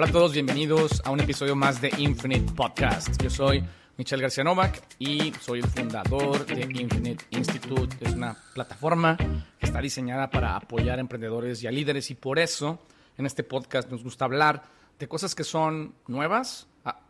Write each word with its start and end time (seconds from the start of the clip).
Hola 0.00 0.08
a 0.08 0.12
todos, 0.12 0.32
bienvenidos 0.32 1.02
a 1.04 1.10
un 1.10 1.20
episodio 1.20 1.54
más 1.54 1.82
de 1.82 1.92
Infinite 1.98 2.54
Podcast. 2.54 3.22
Yo 3.22 3.28
soy 3.28 3.62
Michelle 3.98 4.22
García 4.22 4.42
Novak 4.42 4.82
y 4.98 5.30
soy 5.42 5.58
el 5.58 5.66
fundador 5.66 6.46
de 6.46 6.62
Infinite 6.62 7.22
Institute. 7.28 7.98
Es 8.00 8.14
una 8.14 8.34
plataforma 8.54 9.18
que 9.18 9.66
está 9.66 9.78
diseñada 9.82 10.30
para 10.30 10.56
apoyar 10.56 10.96
a 10.96 11.02
emprendedores 11.02 11.62
y 11.62 11.66
a 11.66 11.70
líderes 11.70 12.10
y 12.10 12.14
por 12.14 12.38
eso 12.38 12.78
en 13.18 13.26
este 13.26 13.44
podcast 13.44 13.90
nos 13.90 14.02
gusta 14.02 14.24
hablar 14.24 14.62
de 14.98 15.06
cosas 15.06 15.34
que 15.34 15.44
son 15.44 15.94
nuevas, 16.06 16.66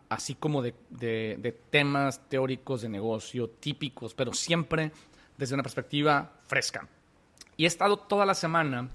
así 0.08 0.34
como 0.34 0.60
de, 0.60 0.74
de 0.90 1.62
temas 1.70 2.28
teóricos 2.28 2.82
de 2.82 2.88
negocio 2.88 3.50
típicos, 3.50 4.14
pero 4.14 4.32
siempre 4.32 4.90
desde 5.38 5.54
una 5.54 5.62
perspectiva 5.62 6.40
fresca. 6.48 6.88
Y 7.56 7.66
he 7.66 7.68
estado 7.68 7.98
toda 7.98 8.26
la 8.26 8.34
semana 8.34 8.90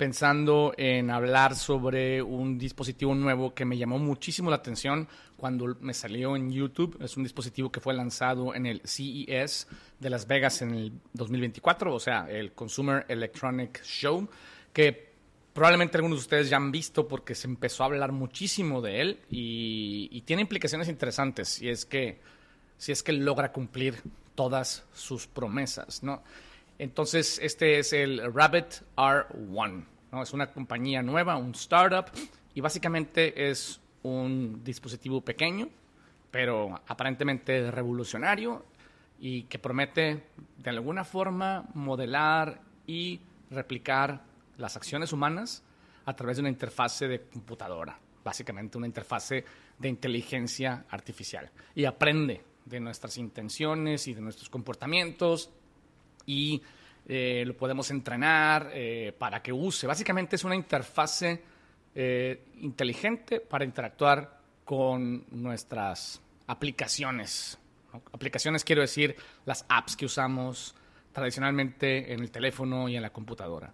pensando 0.00 0.72
en 0.78 1.10
hablar 1.10 1.54
sobre 1.54 2.22
un 2.22 2.56
dispositivo 2.56 3.14
nuevo 3.14 3.52
que 3.52 3.66
me 3.66 3.76
llamó 3.76 3.98
muchísimo 3.98 4.48
la 4.48 4.56
atención 4.56 5.06
cuando 5.36 5.76
me 5.82 5.92
salió 5.92 6.36
en 6.36 6.50
YouTube. 6.50 6.96
Es 7.02 7.18
un 7.18 7.22
dispositivo 7.22 7.70
que 7.70 7.80
fue 7.80 7.92
lanzado 7.92 8.54
en 8.54 8.64
el 8.64 8.80
CES 8.82 9.68
de 9.98 10.08
Las 10.08 10.26
Vegas 10.26 10.62
en 10.62 10.74
el 10.74 10.92
2024, 11.12 11.94
o 11.94 12.00
sea, 12.00 12.30
el 12.30 12.52
Consumer 12.52 13.04
Electronic 13.08 13.82
Show, 13.82 14.26
que 14.72 15.12
probablemente 15.52 15.98
algunos 15.98 16.20
de 16.20 16.22
ustedes 16.22 16.48
ya 16.48 16.56
han 16.56 16.72
visto 16.72 17.06
porque 17.06 17.34
se 17.34 17.46
empezó 17.46 17.82
a 17.82 17.86
hablar 17.88 18.10
muchísimo 18.10 18.80
de 18.80 19.02
él 19.02 19.20
y, 19.28 20.08
y 20.10 20.22
tiene 20.22 20.40
implicaciones 20.40 20.88
interesantes 20.88 21.46
si 21.50 21.68
es 21.68 21.84
que, 21.84 22.20
si 22.78 22.90
es 22.90 23.02
que 23.02 23.12
logra 23.12 23.52
cumplir 23.52 24.00
todas 24.34 24.82
sus 24.94 25.26
promesas, 25.26 26.02
¿no? 26.02 26.22
Entonces, 26.80 27.38
este 27.42 27.78
es 27.78 27.92
el 27.92 28.32
Rabbit 28.32 28.80
R1. 28.96 29.84
¿no? 30.12 30.22
Es 30.22 30.32
una 30.32 30.50
compañía 30.50 31.02
nueva, 31.02 31.36
un 31.36 31.50
startup, 31.50 32.06
y 32.54 32.62
básicamente 32.62 33.50
es 33.50 33.82
un 34.02 34.64
dispositivo 34.64 35.20
pequeño, 35.20 35.68
pero 36.30 36.80
aparentemente 36.88 37.70
revolucionario 37.70 38.64
y 39.18 39.42
que 39.42 39.58
promete 39.58 40.24
de 40.56 40.70
alguna 40.70 41.04
forma 41.04 41.68
modelar 41.74 42.62
y 42.86 43.20
replicar 43.50 44.24
las 44.56 44.74
acciones 44.74 45.12
humanas 45.12 45.62
a 46.06 46.16
través 46.16 46.38
de 46.38 46.40
una 46.40 46.48
interfase 46.48 47.08
de 47.08 47.20
computadora, 47.20 47.98
básicamente 48.24 48.78
una 48.78 48.86
interfase 48.86 49.44
de 49.78 49.88
inteligencia 49.90 50.86
artificial. 50.88 51.50
Y 51.74 51.84
aprende 51.84 52.42
de 52.64 52.80
nuestras 52.80 53.18
intenciones 53.18 54.08
y 54.08 54.14
de 54.14 54.22
nuestros 54.22 54.48
comportamientos 54.48 55.50
y 56.30 56.62
eh, 57.08 57.42
lo 57.44 57.56
podemos 57.56 57.90
entrenar 57.90 58.70
eh, 58.72 59.12
para 59.18 59.42
que 59.42 59.52
use. 59.52 59.86
Básicamente 59.86 60.36
es 60.36 60.44
una 60.44 60.54
interfase 60.54 61.42
eh, 61.92 62.44
inteligente 62.60 63.40
para 63.40 63.64
interactuar 63.64 64.38
con 64.64 65.24
nuestras 65.32 66.20
aplicaciones. 66.46 67.58
Aplicaciones 68.12 68.62
quiero 68.62 68.82
decir 68.82 69.16
las 69.44 69.66
apps 69.68 69.96
que 69.96 70.06
usamos 70.06 70.76
tradicionalmente 71.12 72.12
en 72.12 72.20
el 72.20 72.30
teléfono 72.30 72.88
y 72.88 72.94
en 72.94 73.02
la 73.02 73.10
computadora. 73.10 73.72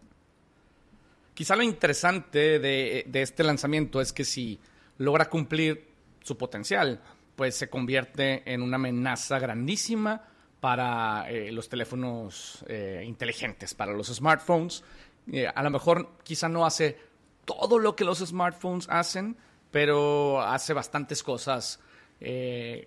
Quizá 1.35 1.55
lo 1.55 1.63
interesante 1.63 2.59
de, 2.59 3.05
de 3.07 3.23
este 3.23 3.45
lanzamiento 3.45 4.01
es 4.01 4.15
que 4.15 4.25
si 4.25 4.59
logra 4.97 5.29
cumplir 5.29 5.87
su 6.23 6.39
potencial, 6.39 7.03
pues 7.35 7.55
se 7.55 7.69
convierte 7.69 8.51
en 8.51 8.63
una 8.63 8.77
amenaza 8.77 9.39
grandísima 9.39 10.23
para 10.67 11.31
eh, 11.31 11.53
los 11.53 11.69
teléfonos 11.69 12.65
eh, 12.67 13.05
inteligentes, 13.07 13.73
para 13.73 13.93
los 13.93 14.09
smartphones. 14.09 14.83
Eh, 15.31 15.47
a 15.47 15.63
lo 15.63 15.71
mejor 15.71 16.19
quizá 16.25 16.49
no 16.49 16.67
hace 16.67 16.99
todo 17.45 17.79
lo 17.79 17.95
que 17.95 18.03
los 18.03 18.19
smartphones 18.19 18.89
hacen, 18.91 19.37
pero 19.71 20.41
hace 20.41 20.73
bastantes 20.73 21.23
cosas 21.23 21.79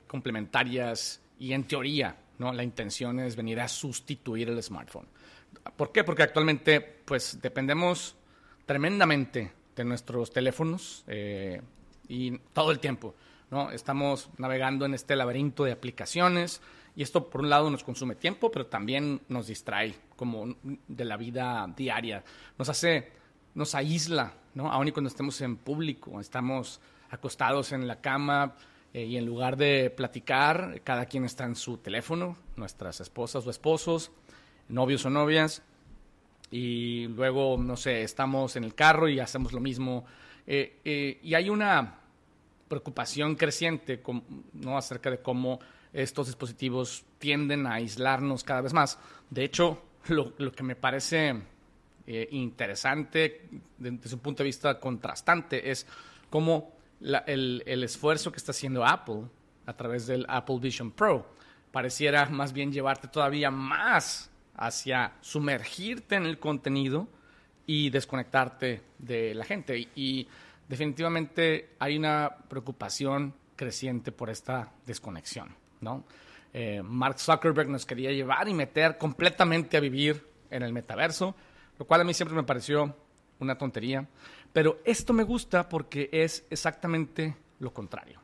complementarias 0.07 1.21
y 1.39 1.53
en 1.53 1.63
teoría 1.63 2.17
¿no? 2.37 2.51
la 2.51 2.63
intención 2.63 3.17
es 3.21 3.37
venir 3.37 3.61
a 3.61 3.69
sustituir 3.69 4.49
el 4.49 4.61
smartphone. 4.61 5.07
¿Por 5.77 5.93
qué? 5.93 6.03
Porque 6.03 6.23
actualmente 6.23 6.81
pues 6.81 7.39
dependemos 7.41 8.17
tremendamente 8.65 9.53
de 9.73 9.85
nuestros 9.85 10.33
teléfonos 10.33 11.05
y 12.09 12.37
todo 12.51 12.71
el 12.71 12.79
tiempo. 12.79 13.15
¿no? 13.51 13.71
Estamos 13.71 14.29
navegando 14.37 14.85
en 14.85 14.95
este 14.95 15.15
laberinto 15.15 15.63
de 15.63 15.71
aplicaciones 15.71 16.61
y 16.95 17.03
esto 17.03 17.29
por 17.29 17.41
un 17.41 17.49
lado 17.49 17.69
nos 17.69 17.83
consume 17.83 18.15
tiempo, 18.15 18.51
pero 18.51 18.67
también 18.67 19.21
nos 19.29 19.47
distrae 19.47 19.95
como 20.15 20.55
de 20.87 21.05
la 21.05 21.17
vida 21.17 21.71
diaria. 21.75 22.23
Nos 22.57 22.69
hace, 22.69 23.11
nos 23.55 23.75
aísla, 23.75 24.33
¿no? 24.53 24.71
Aún 24.71 24.87
y 24.87 24.91
cuando 24.91 25.09
estemos 25.09 25.39
en 25.41 25.57
público, 25.57 26.19
estamos 26.19 26.81
acostados 27.09 27.71
en 27.71 27.87
la 27.87 28.01
cama 28.01 28.55
eh, 28.93 29.05
y 29.05 29.17
en 29.17 29.25
lugar 29.25 29.57
de 29.57 29.89
platicar, 29.89 30.81
cada 30.83 31.05
quien 31.05 31.25
está 31.25 31.45
en 31.45 31.55
su 31.55 31.77
teléfono, 31.77 32.37
nuestras 32.55 33.01
esposas 33.01 33.45
o 33.45 33.49
esposos, 33.49 34.11
novios 34.67 35.05
o 35.05 35.09
novias, 35.09 35.63
y 36.51 37.07
luego, 37.07 37.57
no 37.57 37.77
sé, 37.77 38.03
estamos 38.03 38.55
en 38.55 38.63
el 38.63 38.73
carro 38.73 39.07
y 39.07 39.19
hacemos 39.19 39.53
lo 39.53 39.59
mismo. 39.59 40.05
Eh, 40.47 40.79
eh, 40.83 41.19
y 41.21 41.35
hay 41.35 41.49
una 41.49 41.99
preocupación 42.67 43.35
creciente 43.35 44.01
¿no? 44.53 44.77
acerca 44.77 45.11
de 45.11 45.19
cómo 45.19 45.59
estos 45.93 46.27
dispositivos 46.27 47.03
tienden 47.17 47.67
a 47.67 47.75
aislarnos 47.75 48.43
cada 48.43 48.61
vez 48.61 48.73
más. 48.73 48.99
De 49.29 49.43
hecho, 49.43 49.81
lo, 50.07 50.51
que 50.51 50.63
me 50.63 50.75
parece 50.75 51.41
eh, 52.07 52.27
interesante 52.31 53.47
desde 53.77 54.15
un 54.15 54.21
punto 54.21 54.43
de 54.43 54.47
vista 54.47 54.79
contrastante 54.79 55.69
es 55.69 55.85
cómo 56.29 56.73
el, 57.01 57.63
el, 57.65 57.83
esfuerzo 57.83 58.31
que 58.31 58.37
está 58.37 58.51
haciendo 58.51 58.85
Apple 58.85 59.23
a 59.65 59.73
través 59.73 60.07
del 60.07 60.25
Apple 60.27 60.59
Vision 60.59 60.91
Pro 60.91 61.25
pareciera 61.71 62.25
más 62.27 62.51
bien 62.53 62.71
llevarte 62.71 63.07
todavía 63.07 63.51
más 63.51 64.31
hacia 64.55 65.13
sumergirte 65.21 66.15
en 66.15 66.25
el 66.25 66.39
contenido 66.39 67.07
y 67.65 67.89
desconectarte 67.89 68.81
de 68.97 69.33
la 69.35 69.45
gente. 69.45 69.87
y 69.95 70.27
definitivamente 70.67 71.71
hay 71.79 71.97
una 71.97 72.29
preocupación 72.47 73.33
creciente 73.55 74.11
por 74.11 74.29
esta 74.29 74.71
desconexión, 74.85 75.53
¿no? 75.81 76.03
Eh, 76.53 76.81
Mark 76.83 77.19
Zuckerberg 77.19 77.69
nos 77.69 77.85
quería 77.85 78.11
llevar 78.11 78.47
y 78.47 78.53
meter 78.53 78.97
completamente 78.97 79.77
a 79.77 79.79
vivir 79.79 80.25
en 80.49 80.63
el 80.63 80.73
metaverso, 80.73 81.35
lo 81.77 81.85
cual 81.85 82.01
a 82.01 82.03
mí 82.03 82.13
siempre 82.13 82.35
me 82.35 82.43
pareció 82.43 82.95
una 83.39 83.57
tontería, 83.57 84.07
pero 84.51 84.79
esto 84.83 85.13
me 85.13 85.23
gusta 85.23 85.69
porque 85.69 86.09
es 86.11 86.45
exactamente 86.49 87.35
lo 87.59 87.73
contrario. 87.73 88.19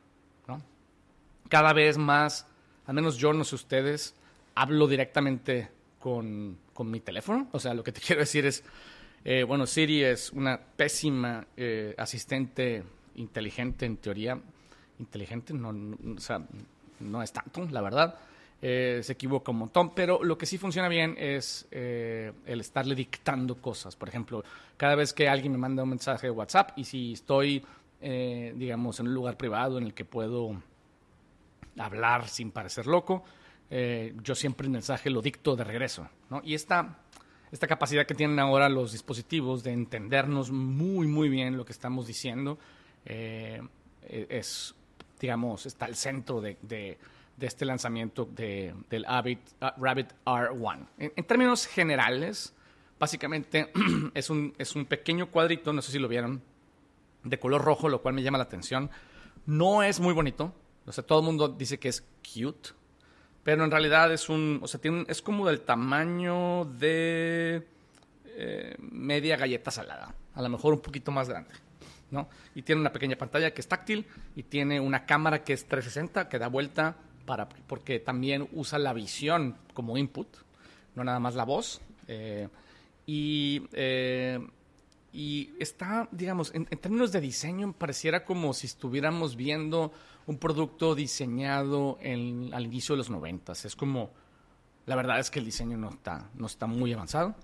Cada 1.48 1.72
vez 1.72 1.96
más, 1.96 2.44
al 2.86 2.94
menos 2.94 3.16
yo, 3.16 3.32
no 3.32 3.44
sé 3.44 3.54
ustedes, 3.54 4.16
hablo 4.56 4.88
directamente 4.88 5.68
con, 6.00 6.58
con 6.74 6.90
mi 6.90 6.98
teléfono, 6.98 7.48
o 7.52 7.60
sea, 7.60 7.72
lo 7.72 7.84
que 7.84 7.92
te 7.92 8.00
quiero 8.04 8.20
decir 8.20 8.44
es, 8.46 8.64
eh, 9.24 9.44
bueno, 9.44 9.66
Siri 9.66 10.02
es 10.02 10.32
una 10.32 10.58
pésima 10.58 11.46
eh, 11.56 11.94
asistente 11.98 12.82
inteligente 13.16 13.86
en 13.86 13.96
teoría. 13.96 14.40
Inteligente, 14.98 15.52
no, 15.52 15.74
o 16.16 16.20
sea, 16.20 16.46
no 17.00 17.22
es 17.22 17.32
tanto, 17.32 17.66
la 17.70 17.80
verdad. 17.80 18.16
Eh, 18.62 19.00
se 19.02 19.12
equivoca 19.12 19.50
un 19.50 19.58
montón, 19.58 19.94
pero 19.94 20.24
lo 20.24 20.38
que 20.38 20.46
sí 20.46 20.56
funciona 20.56 20.88
bien 20.88 21.14
es 21.18 21.66
el 21.70 22.60
estarle 22.60 22.94
dictando 22.94 23.56
cosas. 23.56 23.96
Por 23.96 24.08
ejemplo, 24.08 24.42
cada 24.76 24.94
vez 24.94 25.12
que 25.12 25.28
alguien 25.28 25.52
me 25.52 25.58
manda 25.58 25.82
un 25.82 25.90
mensaje 25.90 26.28
de 26.28 26.30
WhatsApp 26.30 26.70
y 26.76 26.84
si 26.84 27.12
estoy, 27.12 27.62
digamos, 28.00 28.98
en 29.00 29.08
un 29.08 29.14
lugar 29.14 29.36
privado 29.36 29.76
en 29.76 29.84
el 29.84 29.94
que 29.94 30.06
puedo 30.06 30.56
hablar 31.78 32.28
sin 32.28 32.50
parecer 32.50 32.86
loco, 32.86 33.24
yo 33.70 34.34
siempre 34.34 34.66
el 34.66 34.70
mensaje 34.70 35.10
lo 35.10 35.20
dicto 35.20 35.54
de 35.54 35.64
regreso. 35.64 36.08
¿no? 36.30 36.40
Y 36.42 36.54
esta 36.54 36.96
esta 37.52 37.66
capacidad 37.66 38.06
que 38.06 38.14
tienen 38.14 38.38
ahora 38.38 38.68
los 38.68 38.92
dispositivos 38.92 39.62
de 39.62 39.72
entendernos 39.72 40.50
muy, 40.50 41.06
muy 41.06 41.28
bien 41.28 41.56
lo 41.56 41.64
que 41.64 41.72
estamos 41.72 42.06
diciendo, 42.06 42.58
eh, 43.04 43.62
es, 44.02 44.74
digamos, 45.20 45.66
está 45.66 45.86
al 45.86 45.96
centro 45.96 46.40
de, 46.40 46.56
de, 46.62 46.98
este 47.40 47.64
lanzamiento 47.64 48.24
de, 48.24 48.74
del 48.90 49.04
Rabbit, 49.04 49.40
uh, 49.60 49.82
Rabbit 49.82 50.12
R1. 50.24 50.86
En, 50.98 51.24
términos 51.24 51.66
generales, 51.66 52.54
básicamente 52.98 53.70
es 54.14 54.30
un, 54.30 54.54
es 54.58 54.74
un 54.74 54.86
pequeño 54.86 55.30
cuadrito, 55.30 55.72
no 55.72 55.82
sé 55.82 55.92
si 55.92 55.98
lo 55.98 56.08
vieron, 56.08 56.42
de 57.24 57.38
color 57.38 57.62
rojo, 57.62 57.88
lo 57.88 58.02
cual 58.02 58.14
me 58.14 58.22
llama 58.22 58.38
la 58.38 58.44
atención. 58.44 58.90
No 59.46 59.82
es 59.82 60.00
muy 60.00 60.12
bonito, 60.12 60.54
o 60.86 60.92
sea, 60.92 61.04
todo 61.04 61.20
el 61.20 61.24
mundo 61.24 61.48
dice 61.48 61.78
que 61.78 61.88
es 61.88 62.04
cute, 62.22 62.70
pero 63.42 63.64
en 63.64 63.70
realidad 63.70 64.12
es 64.12 64.28
un, 64.28 64.60
o 64.62 64.66
sea, 64.66 64.80
tiene 64.80 65.04
es 65.08 65.22
como 65.22 65.46
del 65.46 65.60
tamaño 65.60 66.64
de 66.64 67.66
eh, 68.26 68.76
media 68.78 69.36
galleta 69.36 69.70
salada, 69.70 70.14
a 70.34 70.42
lo 70.42 70.48
mejor 70.48 70.74
un 70.74 70.80
poquito 70.80 71.10
más 71.12 71.28
grande, 71.28 71.50
¿no? 72.10 72.28
Y 72.54 72.62
tiene 72.62 72.80
una 72.80 72.92
pequeña 72.92 73.16
pantalla 73.16 73.52
que 73.52 73.60
es 73.60 73.68
táctil 73.68 74.06
y 74.34 74.44
tiene 74.44 74.80
una 74.80 75.06
cámara 75.06 75.42
que 75.42 75.52
es 75.52 75.66
360 75.66 76.28
que 76.28 76.38
da 76.38 76.48
vuelta 76.48 76.96
para, 77.24 77.48
porque 77.48 77.98
también 77.98 78.48
usa 78.52 78.78
la 78.78 78.92
visión 78.92 79.56
como 79.74 79.98
input, 79.98 80.28
no 80.94 81.04
nada 81.04 81.18
más 81.18 81.34
la 81.34 81.44
voz. 81.44 81.80
Eh, 82.08 82.48
y, 83.06 83.62
eh, 83.72 84.38
y 85.12 85.54
está, 85.58 86.08
digamos, 86.12 86.54
en, 86.54 86.66
términos 86.66 87.12
de 87.12 87.20
diseño, 87.20 87.72
pareciera 87.72 88.24
como 88.24 88.52
si 88.52 88.66
estuviéramos 88.66 89.36
viendo 89.36 89.92
un 90.26 90.38
producto 90.38 90.94
diseñado 90.94 91.98
en, 92.00 92.50
al 92.52 92.66
inicio 92.66 92.94
de 92.94 92.98
los 92.98 93.10
noventas. 93.10 93.64
Es 93.64 93.76
como, 93.76 94.10
la 94.86 94.96
verdad 94.96 95.18
es 95.18 95.30
que 95.30 95.38
el 95.38 95.44
diseño 95.44 95.76
no 95.76 95.90
está, 95.90 96.30
no 96.34 96.46
está 96.46 96.66
muy 96.66 96.92
avanzado, 96.92 97.34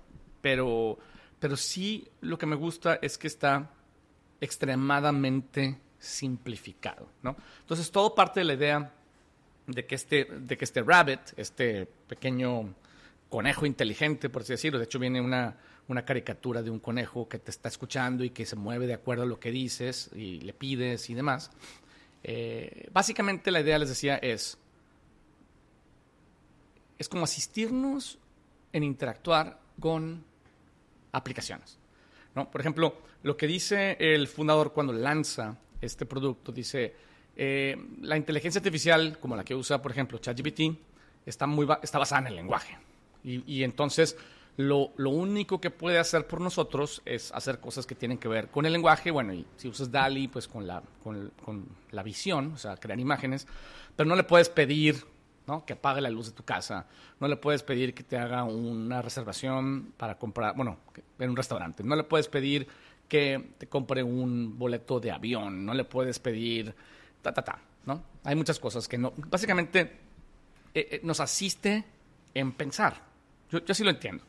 pero, 0.41 0.97
pero 1.39 1.57
sí 1.57 2.07
lo 2.21 2.37
que 2.37 2.45
me 2.45 2.55
gusta 2.55 2.99
es 3.01 3.17
que 3.17 3.27
está 3.27 3.71
extremadamente 4.43 5.79
simplificado, 5.99 7.07
¿no? 7.21 7.35
Entonces 7.61 7.89
todo 7.89 8.13
parte 8.13 8.41
de 8.41 8.43
la 8.45 8.53
idea 8.53 8.93
de 9.67 9.85
que 9.85 9.95
este, 9.95 10.25
de 10.25 10.57
que 10.57 10.65
este 10.65 10.81
rabbit, 10.81 11.21
este 11.37 11.85
pequeño 11.85 12.73
conejo 13.29 13.65
inteligente, 13.65 14.29
por 14.29 14.41
así 14.41 14.53
decirlo, 14.53 14.79
de 14.79 14.85
hecho 14.85 14.99
viene 14.99 15.21
una, 15.21 15.55
una 15.87 16.03
caricatura 16.03 16.61
de 16.61 16.69
un 16.69 16.79
conejo 16.79 17.29
que 17.29 17.39
te 17.39 17.51
está 17.51 17.69
escuchando 17.69 18.23
y 18.23 18.31
que 18.31 18.45
se 18.45 18.55
mueve 18.55 18.85
de 18.85 18.93
acuerdo 18.93 19.23
a 19.23 19.25
lo 19.25 19.39
que 19.39 19.51
dices 19.51 20.09
y 20.13 20.41
le 20.41 20.53
pides 20.53 21.09
y 21.09 21.13
demás. 21.13 21.49
Eh, 22.23 22.89
básicamente 22.91 23.49
la 23.51 23.61
idea, 23.61 23.79
les 23.79 23.89
decía, 23.89 24.17
es, 24.17 24.57
es 26.97 27.07
como 27.09 27.23
asistirnos 27.23 28.19
en 28.73 28.83
interactuar 28.83 29.59
con 29.79 30.23
aplicaciones. 31.11 31.77
Por 32.33 32.61
ejemplo, 32.61 32.97
lo 33.21 33.37
que 33.37 33.47
dice 33.47 33.95
el 33.99 34.27
fundador 34.27 34.73
cuando 34.73 34.93
lanza 34.93 35.57
este 35.81 36.05
producto, 36.05 36.51
dice, 36.51 36.93
eh, 37.35 37.77
la 38.01 38.17
inteligencia 38.17 38.59
artificial, 38.59 39.17
como 39.19 39.35
la 39.35 39.43
que 39.43 39.55
usa, 39.55 39.81
por 39.81 39.91
ejemplo, 39.91 40.17
ChatGPT, 40.17 40.77
está, 41.25 41.47
muy 41.47 41.67
está 41.81 41.99
basada 41.99 42.21
en 42.21 42.27
el 42.27 42.35
lenguaje. 42.35 42.77
Y, 43.25 43.63
entonces 43.63 44.17
lo, 44.57 44.91
único 44.97 45.61
que 45.61 45.71
puede 45.71 45.97
hacer 45.97 46.27
por 46.27 46.41
nosotros 46.41 47.01
es 47.05 47.31
hacer 47.31 47.59
cosas 47.59 47.85
que 47.85 47.95
tienen 47.95 48.17
que 48.17 48.27
ver 48.27 48.49
con 48.49 48.65
el 48.65 48.73
lenguaje, 48.73 49.11
bueno, 49.11 49.33
y 49.33 49.45
si 49.55 49.69
usas 49.69 49.89
DALI, 49.89 50.27
pues 50.27 50.49
con 50.49 50.67
la, 50.67 50.83
con, 51.01 51.31
la 51.91 52.03
visión, 52.03 52.51
o 52.53 52.57
sea, 52.57 52.75
crear 52.75 52.99
imágenes, 52.99 53.47
pero 53.95 54.09
no 54.09 54.17
le 54.17 54.23
puedes 54.23 54.49
pedir 54.49 55.05
¿no? 55.47 55.65
que 55.65 55.73
apague 55.73 56.01
la 56.01 56.09
luz 56.09 56.27
de 56.27 56.31
tu 56.33 56.43
casa, 56.43 56.85
no 57.19 57.27
le 57.27 57.35
puedes 57.35 57.63
pedir 57.63 57.93
que 57.93 58.03
te 58.03 58.17
haga 58.17 58.43
una 58.43 59.01
reservación 59.01 59.93
para 59.97 60.17
comprar, 60.17 60.55
bueno, 60.55 60.77
en 61.19 61.29
un 61.29 61.35
restaurante, 61.35 61.83
no 61.83 61.95
le 61.95 62.03
puedes 62.03 62.27
pedir 62.27 62.67
que 63.07 63.53
te 63.57 63.67
compre 63.67 64.03
un 64.03 64.57
boleto 64.57 64.99
de 64.99 65.11
avión, 65.11 65.65
no 65.65 65.73
le 65.73 65.83
puedes 65.83 66.19
pedir 66.19 66.73
ta, 67.21 67.33
ta, 67.33 67.43
ta, 67.43 67.59
¿no? 67.85 68.01
Hay 68.23 68.35
muchas 68.35 68.59
cosas 68.59 68.87
que 68.87 68.97
no, 68.97 69.13
básicamente 69.15 69.81
eh, 70.73 70.87
eh, 70.91 70.99
nos 71.03 71.19
asiste 71.19 71.83
en 72.33 72.53
pensar. 72.53 73.01
Yo, 73.51 73.73
sí 73.73 73.83
lo 73.83 73.91
entiendo, 73.91 74.23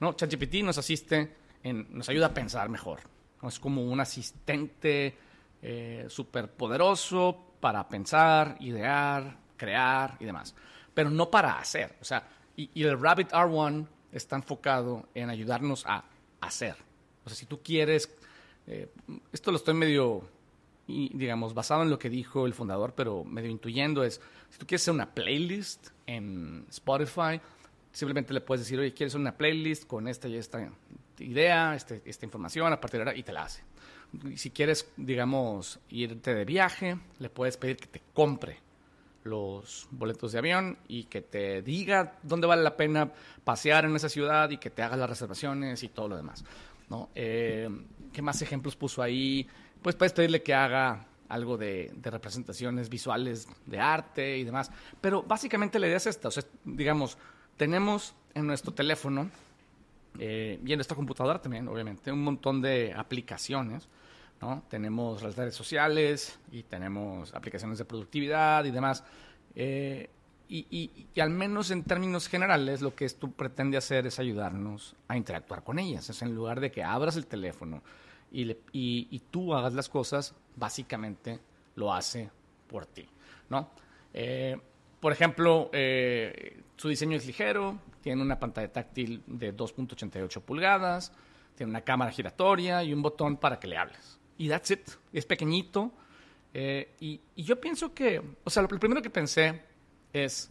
¿no? 0.00 0.14
ChatGPT 0.14 0.64
nos 0.64 0.78
asiste, 0.78 1.36
en, 1.62 1.86
nos 1.90 2.08
ayuda 2.08 2.26
a 2.26 2.34
pensar 2.34 2.68
mejor. 2.68 3.00
Es 3.42 3.60
como 3.60 3.84
un 3.84 4.00
asistente 4.00 5.16
eh, 5.62 6.06
súper 6.08 6.50
poderoso 6.50 7.52
para 7.60 7.88
pensar, 7.88 8.56
idear, 8.60 9.36
crear 9.56 10.16
y 10.20 10.24
demás, 10.24 10.54
pero 10.94 11.10
no 11.10 11.30
para 11.30 11.58
hacer. 11.58 11.96
O 12.00 12.04
sea, 12.04 12.26
y, 12.56 12.82
el 12.82 12.98
Rabbit 12.98 13.30
R1 13.30 13.86
está 14.12 14.36
enfocado 14.36 15.08
en 15.14 15.30
ayudarnos 15.30 15.84
a 15.86 16.04
hacer. 16.40 16.76
O 17.24 17.28
sea, 17.28 17.36
si 17.36 17.46
tú 17.46 17.60
quieres, 17.62 18.10
eh, 18.66 18.88
esto 19.32 19.50
lo 19.50 19.58
estoy 19.58 19.74
medio, 19.74 20.22
digamos, 20.86 21.52
basado 21.54 21.82
en 21.82 21.90
lo 21.90 21.98
que 21.98 22.08
dijo 22.08 22.46
el 22.46 22.54
fundador, 22.54 22.94
pero 22.94 23.24
medio 23.24 23.50
intuyendo 23.50 24.04
es, 24.04 24.20
si 24.50 24.58
tú 24.58 24.66
quieres 24.66 24.82
hacer 24.82 24.94
una 24.94 25.12
playlist 25.12 25.88
en 26.06 26.64
Spotify, 26.70 27.40
simplemente 27.92 28.32
le 28.32 28.40
puedes 28.40 28.64
decir, 28.64 28.78
oye, 28.78 28.94
quieres 28.94 29.12
hacer 29.12 29.20
una 29.20 29.36
playlist 29.36 29.86
con 29.86 30.08
esta 30.08 30.28
y 30.28 30.36
esta 30.36 30.70
idea, 31.18 31.74
este, 31.74 32.02
esta 32.04 32.24
información 32.24 32.72
a 32.72 32.80
partir 32.80 32.98
de 32.98 33.08
ahora, 33.08 33.18
y 33.18 33.22
te 33.22 33.32
la 33.32 33.42
hace. 33.42 33.62
Si 34.36 34.50
quieres, 34.50 34.90
digamos, 34.96 35.78
irte 35.90 36.34
de 36.34 36.44
viaje, 36.44 36.96
le 37.18 37.28
puedes 37.28 37.56
pedir 37.56 37.76
que 37.76 37.86
te 37.86 38.02
compre 38.14 38.65
los 39.26 39.88
boletos 39.90 40.32
de 40.32 40.38
avión 40.38 40.78
y 40.88 41.04
que 41.04 41.20
te 41.20 41.62
diga 41.62 42.18
dónde 42.22 42.46
vale 42.46 42.62
la 42.62 42.76
pena 42.76 43.12
pasear 43.44 43.84
en 43.84 43.94
esa 43.96 44.08
ciudad 44.08 44.50
y 44.50 44.58
que 44.58 44.70
te 44.70 44.82
haga 44.82 44.96
las 44.96 45.10
reservaciones 45.10 45.82
y 45.82 45.88
todo 45.88 46.08
lo 46.08 46.16
demás. 46.16 46.44
¿no? 46.88 47.10
Eh, 47.14 47.68
¿Qué 48.12 48.22
más 48.22 48.40
ejemplos 48.42 48.76
puso 48.76 49.02
ahí? 49.02 49.46
Pues 49.82 49.96
puedes 49.96 50.12
pedirle 50.12 50.42
que 50.42 50.54
haga 50.54 51.06
algo 51.28 51.56
de, 51.56 51.92
representaciones 52.02 52.88
visuales 52.88 53.48
de 53.66 53.78
arte 53.78 54.38
y 54.38 54.44
demás. 54.44 54.70
Pero 55.00 55.22
básicamente 55.22 55.78
la 55.78 55.86
idea 55.86 55.96
es 55.96 56.06
esta. 56.06 56.28
O 56.28 56.30
sea, 56.30 56.44
digamos, 56.64 57.18
tenemos 57.56 58.14
en 58.34 58.46
nuestro 58.46 58.72
teléfono 58.72 59.30
eh, 60.18 60.60
y 60.64 60.72
en 60.72 60.78
nuestra 60.78 60.96
computadora 60.96 61.40
también, 61.40 61.68
obviamente, 61.68 62.12
un 62.12 62.22
montón 62.22 62.60
de 62.60 62.94
aplicaciones. 62.94 63.88
¿No? 64.40 64.62
Tenemos 64.68 65.22
las 65.22 65.36
redes 65.36 65.54
sociales 65.54 66.38
y 66.50 66.62
tenemos 66.62 67.34
aplicaciones 67.34 67.78
de 67.78 67.84
productividad 67.84 68.64
y 68.64 68.70
demás. 68.70 69.04
Eh, 69.54 70.10
y, 70.48 71.08
al 71.20 71.30
menos 71.30 71.70
en 71.70 71.82
términos 71.82 72.28
generales, 72.28 72.80
lo 72.80 72.94
que 72.94 73.04
esto 73.04 73.28
pretende 73.28 73.76
hacer 73.76 74.06
es 74.06 74.18
ayudarnos 74.18 74.94
a 75.08 75.16
interactuar 75.16 75.64
con 75.64 75.78
ellas. 75.78 76.08
Es 76.08 76.22
en 76.22 76.34
lugar 76.34 76.60
de 76.60 76.70
que 76.70 76.84
abras 76.84 77.16
el 77.16 77.26
teléfono 77.26 77.82
y, 78.30 79.22
tú 79.30 79.54
hagas 79.54 79.74
las 79.74 79.88
cosas, 79.88 80.34
básicamente 80.54 81.40
lo 81.74 81.92
hace 81.92 82.30
por 82.68 82.86
ti. 82.86 83.08
¿no? 83.48 83.70
Eh, 84.14 84.56
por 85.00 85.12
ejemplo, 85.12 85.70
eh, 85.72 86.62
su 86.76 86.88
diseño 86.88 87.16
es 87.16 87.26
ligero, 87.26 87.78
tiene 88.00 88.22
una 88.22 88.38
pantalla 88.38 88.70
táctil 88.72 89.22
de 89.26 89.56
2.88 89.56 90.40
pulgadas, 90.42 91.12
tiene 91.56 91.70
una 91.70 91.80
cámara 91.80 92.12
giratoria 92.12 92.84
y 92.84 92.92
un 92.92 93.02
botón 93.02 93.36
para 93.36 93.58
que 93.58 93.66
le 93.66 93.76
hables. 93.76 94.20
Y 94.38 94.48
that's 94.48 94.70
it. 94.70 94.88
Es 95.12 95.26
pequeñito. 95.26 95.92
Eh, 96.52 96.94
y, 97.00 97.20
y, 97.34 97.42
yo 97.42 97.60
pienso 97.60 97.92
que, 97.92 98.22
o 98.42 98.48
sea, 98.48 98.62
lo 98.62 98.68
primero 98.68 99.02
que 99.02 99.10
pensé 99.10 99.62
es, 100.12 100.48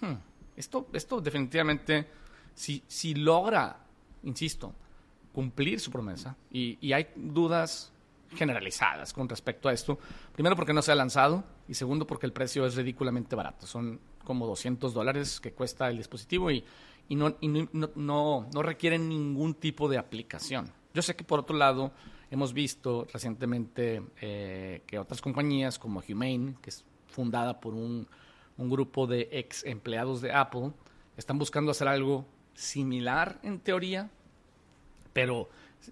hmm, 0.00 0.14
esto, 0.56 0.88
esto 0.92 1.20
definitivamente, 1.20 2.08
si, 2.54 2.82
si 2.88 3.14
logra, 3.14 3.84
insisto, 4.24 4.74
cumplir 5.32 5.78
su 5.78 5.92
promesa, 5.92 6.36
y, 6.50 6.76
y, 6.80 6.92
hay 6.92 7.06
dudas 7.14 7.92
generalizadas 8.34 9.12
con 9.12 9.28
respecto 9.28 9.68
a 9.68 9.72
esto, 9.72 10.00
primero 10.34 10.56
porque 10.56 10.72
no 10.72 10.82
se 10.82 10.90
ha 10.90 10.96
lanzado, 10.96 11.44
y 11.68 11.74
segundo 11.74 12.04
porque 12.04 12.26
el 12.26 12.32
precio 12.32 12.66
es 12.66 12.74
ridículamente 12.74 13.36
barato, 13.36 13.64
son 13.64 14.00
como 14.24 14.44
200 14.46 14.92
dólares 14.92 15.38
que 15.38 15.52
cuesta 15.52 15.88
el 15.88 15.98
dispositivo 15.98 16.50
y, 16.50 16.64
y, 17.08 17.14
no, 17.14 17.36
y 17.40 17.48
no, 17.48 17.68
no, 17.94 18.48
no 18.52 18.98
ningún 18.98 19.54
tipo 19.54 19.88
de 19.88 19.98
aplicación. 19.98 20.72
Yo 20.92 21.02
sé 21.02 21.14
que 21.14 21.22
por 21.24 21.38
otro 21.38 21.56
lado 21.56 21.92
hemos 22.30 22.52
visto 22.52 23.06
recientemente 23.12 24.02
eh, 24.20 24.82
que 24.86 24.98
otras 24.98 25.20
compañías 25.20 25.78
como 25.78 26.02
Humane, 26.08 26.54
que 26.62 26.70
es 26.70 26.84
fundada 27.06 27.60
por 27.60 27.74
un 27.74 28.06
un 28.58 28.68
grupo 28.68 29.06
de 29.06 29.28
ex 29.32 29.64
empleados 29.64 30.20
de 30.20 30.32
Apple 30.32 30.72
están 31.16 31.38
buscando 31.38 31.70
hacer 31.70 31.88
algo 31.88 32.26
similar 32.54 33.38
en 33.42 33.60
teoría, 33.60 34.10
pero 35.12 35.48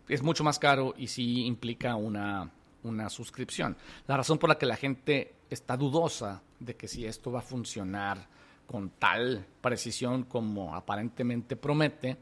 es 0.08 0.22
mucho 0.22 0.44
más 0.44 0.58
caro 0.58 0.94
y 0.96 1.06
sí 1.06 1.46
implica 1.46 1.94
una, 1.96 2.50
una 2.82 3.08
suscripción. 3.08 3.76
La 4.06 4.16
razón 4.16 4.38
por 4.38 4.48
la 4.48 4.58
que 4.58 4.66
la 4.66 4.76
gente 4.76 5.34
está 5.48 5.76
dudosa 5.76 6.42
de 6.58 6.74
que 6.74 6.88
si 6.88 7.06
esto 7.06 7.30
va 7.30 7.38
a 7.38 7.42
funcionar 7.42 8.26
con 8.66 8.90
tal 8.90 9.46
precisión 9.60 10.24
como 10.24 10.74
aparentemente 10.74 11.54
promete, 11.54 12.16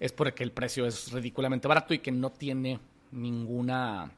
es 0.00 0.12
porque 0.12 0.42
el 0.42 0.52
precio 0.52 0.86
es 0.86 1.12
ridículamente 1.12 1.68
barato 1.68 1.92
y 1.92 1.98
que 1.98 2.10
no 2.10 2.30
tiene 2.30 2.80
ninguna, 3.12 4.10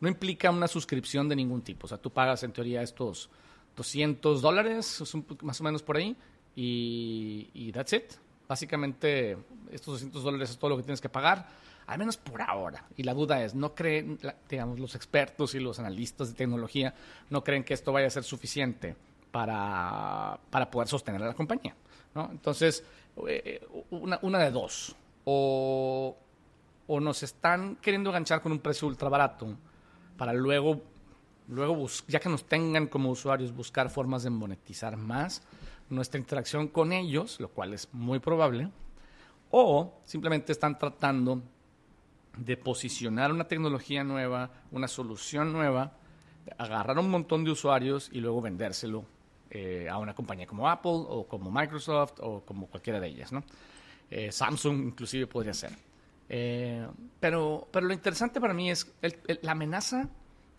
no 0.00 0.08
implica 0.08 0.50
una 0.50 0.68
suscripción 0.68 1.28
de 1.28 1.36
ningún 1.36 1.62
tipo. 1.62 1.86
O 1.86 1.88
sea, 1.88 1.98
tú 1.98 2.10
pagas 2.10 2.42
en 2.42 2.52
teoría 2.52 2.82
estos 2.82 3.30
200 3.76 4.40
dólares, 4.40 5.02
más 5.42 5.60
o 5.60 5.64
menos 5.64 5.82
por 5.82 5.96
ahí, 5.96 6.16
y, 6.54 7.72
that's 7.72 7.92
it. 7.92 8.12
Básicamente, 8.46 9.36
estos 9.72 9.94
200 9.94 10.22
dólares 10.22 10.50
es 10.50 10.58
todo 10.58 10.70
lo 10.70 10.76
que 10.76 10.82
tienes 10.82 11.00
que 11.00 11.08
pagar, 11.08 11.48
al 11.86 11.98
menos 11.98 12.16
por 12.16 12.40
ahora. 12.42 12.86
Y 12.96 13.02
la 13.02 13.14
duda 13.14 13.42
es, 13.42 13.54
¿no 13.54 13.74
creen, 13.74 14.18
digamos, 14.48 14.78
los 14.78 14.94
expertos 14.94 15.54
y 15.54 15.60
los 15.60 15.78
analistas 15.78 16.28
de 16.28 16.34
tecnología, 16.34 16.94
no 17.30 17.42
creen 17.42 17.64
que 17.64 17.74
esto 17.74 17.92
vaya 17.92 18.06
a 18.06 18.10
ser 18.10 18.24
suficiente 18.24 18.94
para, 19.30 20.38
para 20.50 20.70
poder 20.70 20.88
sostener 20.88 21.22
a 21.22 21.26
la 21.26 21.34
compañía? 21.34 21.74
¿no? 22.14 22.28
Entonces, 22.30 22.84
eh, 23.26 23.66
una, 23.90 24.18
una 24.22 24.38
de 24.38 24.50
dos. 24.50 24.94
O, 25.24 26.16
o 26.86 27.00
nos 27.00 27.22
están 27.22 27.76
queriendo 27.76 28.10
enganchar 28.10 28.40
con 28.40 28.52
un 28.52 28.58
precio 28.58 28.88
ultra 28.88 29.08
barato 29.08 29.56
para 30.16 30.32
luego 30.32 30.82
luego 31.48 31.86
ya 32.08 32.20
que 32.20 32.28
nos 32.28 32.44
tengan 32.44 32.86
como 32.86 33.10
usuarios, 33.10 33.54
buscar 33.54 33.90
formas 33.90 34.22
de 34.22 34.30
monetizar 34.30 34.96
más 34.96 35.42
nuestra 35.90 36.18
interacción 36.18 36.68
con 36.68 36.92
ellos, 36.92 37.38
lo 37.40 37.48
cual 37.48 37.74
es 37.74 37.88
muy 37.92 38.18
probable, 38.18 38.70
o 39.50 40.00
simplemente 40.04 40.52
están 40.52 40.78
tratando 40.78 41.42
de 42.36 42.56
posicionar 42.56 43.30
una 43.30 43.44
tecnología 43.44 44.02
nueva, 44.02 44.50
una 44.72 44.88
solución 44.88 45.52
nueva, 45.52 45.92
agarrar 46.58 46.98
un 46.98 47.10
montón 47.10 47.44
de 47.44 47.50
usuarios 47.50 48.08
y 48.12 48.20
luego 48.20 48.40
vendérselo 48.40 49.04
eh, 49.50 49.88
a 49.88 49.98
una 49.98 50.14
compañía 50.14 50.46
como 50.46 50.68
Apple 50.68 50.90
o 50.92 51.26
como 51.28 51.50
Microsoft 51.50 52.14
o 52.20 52.40
como 52.40 52.66
cualquiera 52.66 52.98
de 52.98 53.08
ellas. 53.08 53.30
Eh, 54.10 54.32
Samsung 54.32 54.86
inclusive 54.86 55.26
podría 55.26 55.54
ser. 55.54 55.72
Eh, 56.28 56.86
pero, 57.20 57.68
pero 57.70 57.86
lo 57.86 57.92
interesante 57.92 58.40
para 58.40 58.54
mí 58.54 58.70
es 58.70 58.90
la 59.42 59.52
amenaza, 59.52 60.08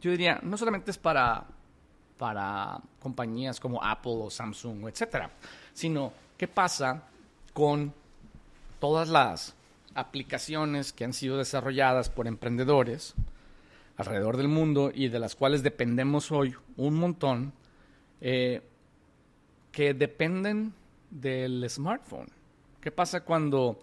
yo 0.02 0.12
diría, 0.12 0.40
no 0.44 0.58
solamente 0.58 0.92
es 0.92 0.98
para, 0.98 1.46
para 2.18 2.80
compañías 3.00 3.60
como 3.60 3.84
Apple 3.84 4.14
o 4.16 4.30
Samsung, 4.30 4.88
etcétera, 4.88 5.32
sino 5.74 6.14
qué 6.38 6.48
pasa 6.48 7.04
con 7.54 7.94
todas 8.80 9.10
las 9.10 9.56
aplicaciones 9.96 10.94
que 10.94 11.06
han 11.06 11.14
sido 11.14 11.38
desarrolladas 11.38 12.10
por 12.10 12.28
emprendedores 12.28 13.16
alrededor 13.98 14.38
del 14.38 14.50
mundo 14.50 14.92
y 14.94 15.08
de 15.08 15.20
las 15.20 15.36
cuales 15.36 15.64
dependemos 15.64 16.32
hoy 16.32 16.54
un 16.78 16.96
montón, 16.96 17.54
eh, 18.22 18.62
que 19.72 19.94
dependen 19.94 20.74
del 21.10 21.70
smartphone. 21.70 22.28
¿Qué 22.82 22.92
pasa 22.92 23.22
cuando 23.22 23.80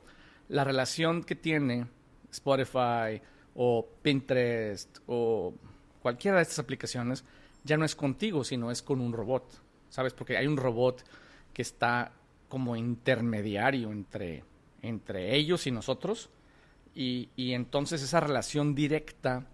la 0.49 0.65
relación 0.65 1.23
que 1.23 1.35
tiene 1.35 1.87
Spotify 2.31 3.21
o 3.55 3.89
Pinterest 4.03 4.99
o 5.07 5.55
cualquiera 6.01 6.39
de 6.39 6.43
estas 6.43 6.59
aplicaciones 6.59 7.25
ya 7.65 7.77
no 7.77 7.85
es 7.85 7.95
contigo, 7.95 8.45
sino 8.45 8.71
es 8.71 8.83
con 8.83 9.01
un 9.01 9.13
robot? 9.13 9.63
¿Sabes? 9.89 10.15
Porque 10.15 10.37
hay 10.37 10.47
un 10.47 10.57
robot 10.57 11.05
que 11.53 11.63
está 11.63 12.13
como 12.49 12.77
intermediario 12.77 13.93
entre, 13.93 14.45
entre 14.81 15.37
ellos 15.37 15.67
y 15.67 15.71
nosotros. 15.71 16.31
Y, 16.95 17.31
y 17.37 17.53
entonces 17.53 18.03
esa 18.03 18.21
relación 18.21 18.75
directa 18.75 19.47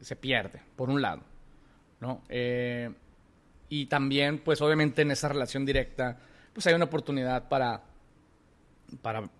se 0.00 0.16
pierde, 0.16 0.60
por 0.76 0.90
un 0.90 1.00
lado. 1.00 1.22
¿no? 2.00 2.22
Eh, 2.28 2.90
y 3.68 3.86
también, 3.86 4.38
pues 4.38 4.60
obviamente 4.60 5.02
en 5.02 5.10
esa 5.10 5.28
relación 5.28 5.64
directa, 5.64 6.18
pues 6.52 6.66
hay 6.66 6.74
una 6.74 6.84
oportunidad 6.84 7.48
para, 7.48 7.82
para 9.02 9.30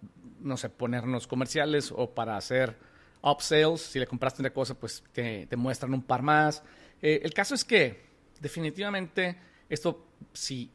no 0.41 0.57
sé, 0.57 0.69
ponernos 0.69 1.27
comerciales 1.27 1.93
o 1.95 2.11
para 2.11 2.37
hacer 2.37 2.77
upsales. 3.23 3.81
Si 3.81 3.99
le 3.99 4.07
compraste 4.07 4.43
una 4.43 4.51
cosa, 4.51 4.75
pues 4.75 5.03
te, 5.13 5.49
muestran 5.57 5.95
un 5.95 6.03
par 6.03 6.23
más. 6.23 6.63
Eh, 7.01 7.21
el 7.23 7.33
caso 7.33 7.55
es 7.55 7.65
que 7.65 8.05
definitivamente 8.41 9.37
esto, 9.69 10.07
si, 10.33 10.71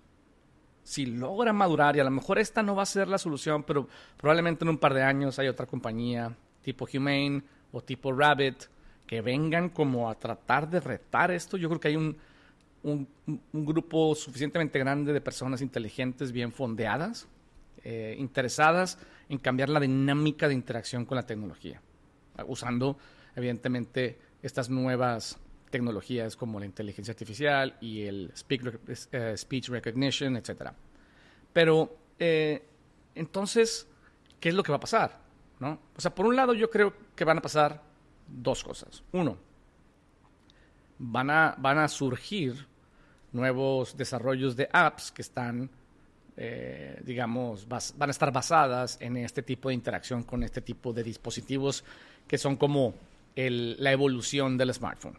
si 0.84 1.06
logra 1.06 1.54
madurar, 1.54 1.96
y 1.96 2.00
a 2.00 2.04
lo 2.04 2.12
mejor 2.12 2.40
esta 2.40 2.64
no 2.64 2.76
va 2.76 2.84
a 2.84 2.88
ser 2.88 3.08
la 3.08 3.18
solución, 3.18 3.64
pero 3.64 3.88
probablemente 4.18 4.66
en 4.66 4.70
un 4.70 4.78
par 4.78 4.94
de 4.94 5.04
años 5.04 5.38
hay 5.40 5.48
otra 5.48 5.66
compañía 5.66 6.36
tipo 6.62 6.88
Humane 6.92 7.44
o 7.72 7.82
tipo 7.82 8.12
Rabbit 8.12 8.64
que 9.06 9.22
vengan 9.22 9.70
como 9.70 10.10
a 10.10 10.16
tratar 10.16 10.70
de 10.70 10.80
retar 10.80 11.32
esto. 11.32 11.58
Yo 11.58 11.70
creo 11.70 11.80
que 11.80 11.88
hay 11.88 11.96
un, 11.96 12.18
un, 12.84 13.08
grupo 13.54 14.14
suficientemente 14.16 14.78
grande 14.80 15.14
de 15.14 15.22
personas 15.22 15.62
inteligentes, 15.62 16.32
bien 16.32 16.52
fondeadas, 16.52 17.28
eh, 17.84 18.16
interesadas 18.18 18.98
en 19.30 19.38
cambiar 19.38 19.70
la 19.70 19.80
dinámica 19.80 20.48
de 20.48 20.54
interacción 20.54 21.06
con 21.06 21.16
la 21.16 21.26
tecnología, 21.26 21.82
usando 22.48 22.98
evidentemente 23.36 24.20
estas 24.42 24.70
nuevas 24.70 25.40
tecnologías 25.70 26.36
como 26.36 26.60
la 26.60 26.66
inteligencia 26.66 27.12
artificial 27.12 27.78
y 27.80 28.04
el 28.04 28.34
eh, 29.12 29.34
speech 29.38 29.70
recognition, 29.70 30.36
etc. 30.36 30.72
Pero 31.54 31.98
eh, 32.18 32.66
entonces, 33.16 33.88
¿qué 34.40 34.50
es 34.50 34.56
lo 34.56 34.64
que 34.64 34.72
va 34.72 34.78
a 34.78 34.82
pasar? 34.82 35.20
O 35.62 36.02
sea, 36.02 36.16
por 36.16 36.26
un 36.26 36.36
lado 36.36 36.54
yo 36.54 36.70
creo 36.70 36.94
que 37.16 37.26
van 37.26 37.38
a 37.38 37.42
pasar 37.42 37.84
dos 38.28 38.64
cosas. 38.64 39.04
Uno, 39.12 39.38
van 40.98 41.30
a 41.30 41.88
surgir 41.88 42.68
nuevos 43.32 43.96
desarrollos 43.96 44.56
de 44.56 44.70
apps 44.72 45.12
que 45.12 45.22
están, 45.22 45.70
eh, 46.41 47.01
digamos, 47.03 47.67
van 47.67 48.10
a 48.10 48.12
estar 48.12 48.31
basadas 48.31 48.98
en 49.01 49.17
este 49.17 49.43
tipo 49.43 49.67
de 49.67 49.75
interacción 49.75 50.24
con 50.24 50.41
este 50.41 50.62
tipo 50.62 50.93
de 50.93 51.03
dispositivos 51.03 51.84
que 52.25 52.38
son 52.38 52.55
como 52.55 52.93
la 53.36 53.91
evolución 53.91 54.58
del 54.58 54.74
smartphone. 54.74 55.17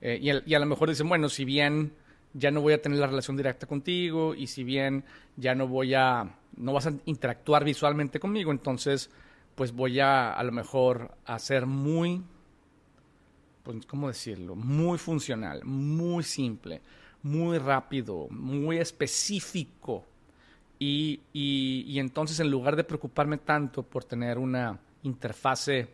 Eh, 0.00 0.18
y, 0.20 0.50
y, 0.50 0.54
a 0.54 0.58
lo 0.58 0.66
mejor 0.66 0.90
dicen, 0.90 1.08
bueno, 1.08 1.30
si 1.30 1.46
bien 1.46 1.94
ya 2.34 2.50
no 2.50 2.60
voy 2.60 2.74
a 2.74 2.82
tener 2.82 2.98
la 2.98 3.06
relación 3.06 3.38
directa 3.38 3.66
contigo 3.66 4.34
y 4.34 4.48
si 4.48 4.62
bien 4.62 5.04
ya 5.36 5.54
no 5.54 5.66
voy 5.66 5.94
a, 5.94 6.36
no 6.58 6.74
vas 6.74 6.86
a 6.86 6.92
interactuar 7.06 7.64
visualmente 7.64 8.20
conmigo, 8.20 8.50
entonces 8.50 9.08
pues 9.54 9.72
voy 9.72 10.00
a 10.00 10.34
a 10.34 10.42
lo 10.42 10.52
mejor 10.52 11.12
a 11.24 11.38
ser 11.38 11.64
muy, 11.64 12.22
pues, 13.62 13.86
¿cómo 13.86 14.08
decirlo? 14.08 14.54
Muy 14.54 14.98
funcional, 14.98 15.64
muy 15.64 16.22
simple, 16.22 16.82
muy 17.24 17.58
rápido, 17.58 18.28
muy 18.30 18.78
específico. 18.78 20.04
Y, 20.78 21.20
y, 21.32 21.98
entonces 21.98 22.38
en 22.40 22.50
lugar 22.50 22.76
de 22.76 22.84
preocuparme 22.84 23.38
tanto 23.38 23.82
por 23.82 24.04
tener 24.04 24.38
una 24.38 24.78
interfase 25.02 25.88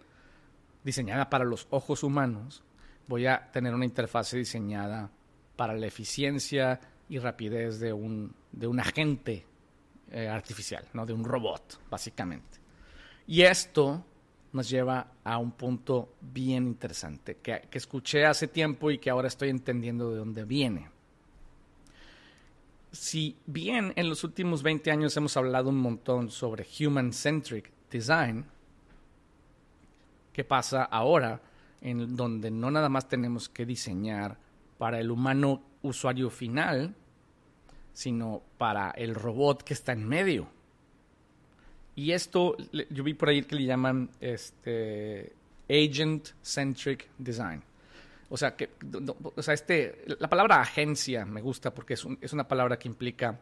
diseñada 0.83 1.31
para 1.31 1.45
los 1.45 1.67
ojos 1.71 2.03
humanos, 2.03 2.63
voy 3.07 3.27
a 3.27 3.51
tener 3.53 3.75
una 3.75 3.85
interfase 3.85 4.37
diseñada 4.37 5.11
para 5.57 5.75
la 5.75 5.87
eficiencia 5.87 6.81
y 7.09 7.19
rapidez 7.19 7.79
de 7.79 7.93
un, 7.93 8.35
de 8.53 8.67
un 8.67 8.81
agente 8.81 9.47
eh, 10.11 10.29
artificial, 10.29 10.85
¿no? 10.93 11.07
de 11.07 11.13
un 11.13 11.25
robot, 11.25 11.81
básicamente. 11.89 12.59
Y 13.27 13.43
esto 13.43 14.05
nos 14.53 14.69
lleva 14.69 15.13
a 15.23 15.39
un 15.39 15.53
punto 15.53 16.15
bien 16.21 16.67
interesante 16.67 17.37
que, 17.37 17.69
escuché 17.73 18.27
hace 18.27 18.49
tiempo 18.49 18.91
y 18.91 18.99
que 18.99 19.11
ahora 19.11 19.29
estoy 19.29 19.51
entendiendo 19.51 20.11
de 20.11 20.17
dónde 20.17 20.45
viene. 20.45 20.90
Si 22.93 23.37
bien 23.47 23.93
en 23.95 24.09
los 24.09 24.25
últimos 24.25 24.63
20 24.63 24.91
años 24.91 25.17
hemos 25.17 25.37
hablado 25.37 25.69
un 25.69 25.79
montón 25.79 26.31
sobre 26.31 26.67
human-centric 26.81 27.71
design, 27.91 28.45
¿qué 30.33 30.43
pasa 30.43 30.85
ahora 30.85 31.41
en 31.81 32.17
donde 32.17 32.51
no 32.51 32.71
nada 32.71 32.89
más 32.89 33.09
tenemos 33.09 33.49
que 33.49 33.65
diseñar 33.65 34.37
para 34.77 34.99
el 34.99 35.11
humano 35.11 35.63
usuario 35.83 36.31
final, 36.31 36.95
sino 37.93 38.43
para 38.59 38.91
el 38.91 39.15
robot 39.15 39.63
que 39.63 39.75
está 39.75 39.93
en 39.93 40.09
medio? 40.09 40.49
Y 41.95 42.13
esto, 42.13 42.57
yo 42.91 43.05
vi 43.05 43.15
por 43.15 43.29
ahí 43.29 43.43
que 43.43 43.57
le 43.57 43.65
llaman 43.65 44.11
este, 44.21 45.33
agent-centric 45.69 47.09
design. 47.19 47.63
O 48.33 48.37
sea, 48.37 48.55
que, 48.55 48.71
o 49.37 49.43
sea, 49.43 49.55
este, 49.55 50.05
la 50.21 50.29
palabra 50.29 50.61
agencia 50.61 51.27
me 51.27 51.41
gusta 51.41 51.75
porque 51.75 51.95
es, 51.95 52.07
es 52.21 52.33
una 52.33 52.47
palabra 52.47 52.79
que 52.79 52.87
implica 52.87 53.41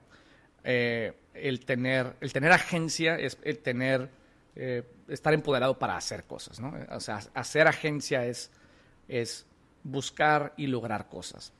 eh, 0.64 1.12
el, 1.34 1.64
tener, 1.66 2.16
el 2.22 2.32
tener 2.32 2.50
agencia, 2.52 3.16
es 3.16 3.38
el 3.42 3.58
tener, 3.58 4.10
eh, 4.56 4.82
estar 5.08 5.34
empoderado 5.34 5.78
para 5.78 5.94
hacer 5.94 6.24
cosas, 6.24 6.58
¿no? 6.58 6.74
O 6.90 7.00
sea, 7.00 7.20
hacer 7.34 7.68
agencia 7.68 8.24
es, 8.24 8.50
es 9.08 9.46
buscar 9.84 10.54
y 10.56 10.66
lograr 10.68 11.08
cosas. 11.08 11.52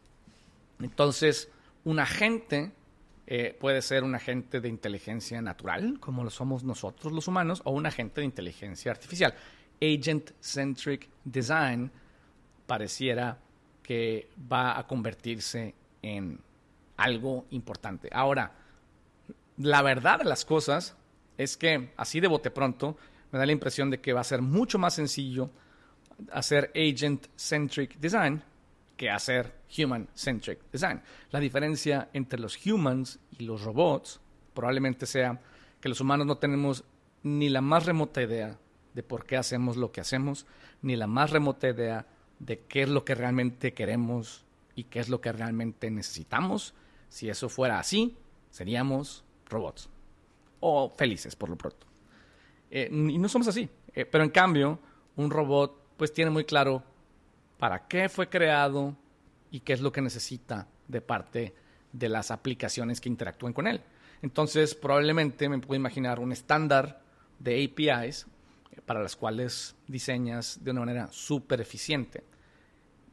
Entonces, 0.80 1.50
un 1.84 2.00
agente 2.00 2.72
eh, 3.26 3.54
puede 3.60 3.82
ser 3.82 4.04
un 4.04 4.14
agente 4.14 4.62
de 4.62 4.70
inteligencia 4.70 5.42
natural, 5.42 6.00
como 6.00 6.24
lo 6.24 6.30
somos 6.30 6.64
nosotros 6.64 7.12
los 7.12 7.28
humanos, 7.28 7.60
o 7.64 7.72
un 7.72 7.84
agente 7.84 8.22
de 8.22 8.24
inteligencia 8.24 8.90
artificial. 8.90 9.34
Agent-centric 9.82 11.10
design 11.24 11.90
pareciera 12.68 13.38
que 13.82 14.28
va 14.40 14.78
a 14.78 14.86
convertirse 14.86 15.74
en 16.02 16.38
algo 16.98 17.46
importante. 17.50 18.10
Ahora, 18.12 18.52
la 19.56 19.80
verdad 19.80 20.18
de 20.18 20.26
las 20.26 20.44
cosas 20.44 20.94
es 21.38 21.56
que 21.56 21.92
así 21.96 22.20
de 22.20 22.28
bote 22.28 22.50
pronto 22.50 22.96
me 23.32 23.38
da 23.38 23.46
la 23.46 23.52
impresión 23.52 23.88
de 23.88 24.00
que 24.00 24.12
va 24.12 24.20
a 24.20 24.24
ser 24.24 24.42
mucho 24.42 24.78
más 24.78 24.94
sencillo 24.94 25.50
hacer 26.30 26.70
agent-centric 26.74 27.98
design 27.98 28.42
que 28.96 29.08
hacer 29.08 29.54
human-centric 29.78 30.60
design. 30.70 31.00
La 31.30 31.40
diferencia 31.40 32.10
entre 32.12 32.38
los 32.38 32.58
humans 32.66 33.18
y 33.38 33.44
los 33.44 33.62
robots 33.62 34.20
probablemente 34.52 35.06
sea 35.06 35.40
que 35.80 35.88
los 35.88 36.00
humanos 36.02 36.26
no 36.26 36.36
tenemos 36.36 36.84
ni 37.22 37.48
la 37.48 37.62
más 37.62 37.86
remota 37.86 38.20
idea 38.20 38.58
de 38.92 39.02
por 39.02 39.24
qué 39.24 39.36
hacemos 39.36 39.76
lo 39.76 39.92
que 39.92 40.00
hacemos, 40.02 40.44
ni 40.82 40.96
la 40.96 41.06
más 41.06 41.30
remota 41.30 41.68
idea 41.68 42.06
de 42.38 42.60
qué 42.60 42.82
es 42.82 42.88
lo 42.88 43.04
que 43.04 43.14
realmente 43.14 43.72
queremos 43.72 44.44
y 44.74 44.84
qué 44.84 45.00
es 45.00 45.08
lo 45.08 45.20
que 45.20 45.32
realmente 45.32 45.90
necesitamos. 45.90 46.74
Si 47.08 47.28
eso 47.28 47.48
fuera 47.48 47.78
así, 47.78 48.16
seríamos 48.50 49.24
robots. 49.48 49.88
O 50.60 50.90
felices, 50.90 51.36
por 51.36 51.48
lo 51.48 51.56
pronto. 51.56 51.86
Eh, 52.70 52.88
y 52.90 53.18
no 53.18 53.28
somos 53.28 53.48
así. 53.48 53.68
Eh, 53.94 54.04
pero 54.04 54.24
en 54.24 54.30
cambio, 54.30 54.78
un 55.16 55.30
robot 55.30 55.96
pues 55.96 56.12
tiene 56.12 56.30
muy 56.30 56.44
claro 56.44 56.82
para 57.58 57.88
qué 57.88 58.08
fue 58.08 58.28
creado 58.28 58.96
y 59.50 59.60
qué 59.60 59.72
es 59.72 59.80
lo 59.80 59.90
que 59.90 60.00
necesita 60.00 60.68
de 60.86 61.00
parte 61.00 61.54
de 61.92 62.08
las 62.08 62.30
aplicaciones 62.30 63.00
que 63.00 63.08
interactúen 63.08 63.52
con 63.52 63.66
él. 63.66 63.82
Entonces, 64.22 64.74
probablemente 64.74 65.48
me 65.48 65.58
puedo 65.58 65.78
imaginar 65.78 66.20
un 66.20 66.32
estándar 66.32 67.02
de 67.38 67.64
APIs 67.64 68.26
para 68.84 69.02
las 69.02 69.16
cuales 69.16 69.76
diseñas 69.86 70.58
de 70.62 70.70
una 70.70 70.80
manera 70.80 71.08
súper 71.10 71.60
eficiente. 71.60 72.24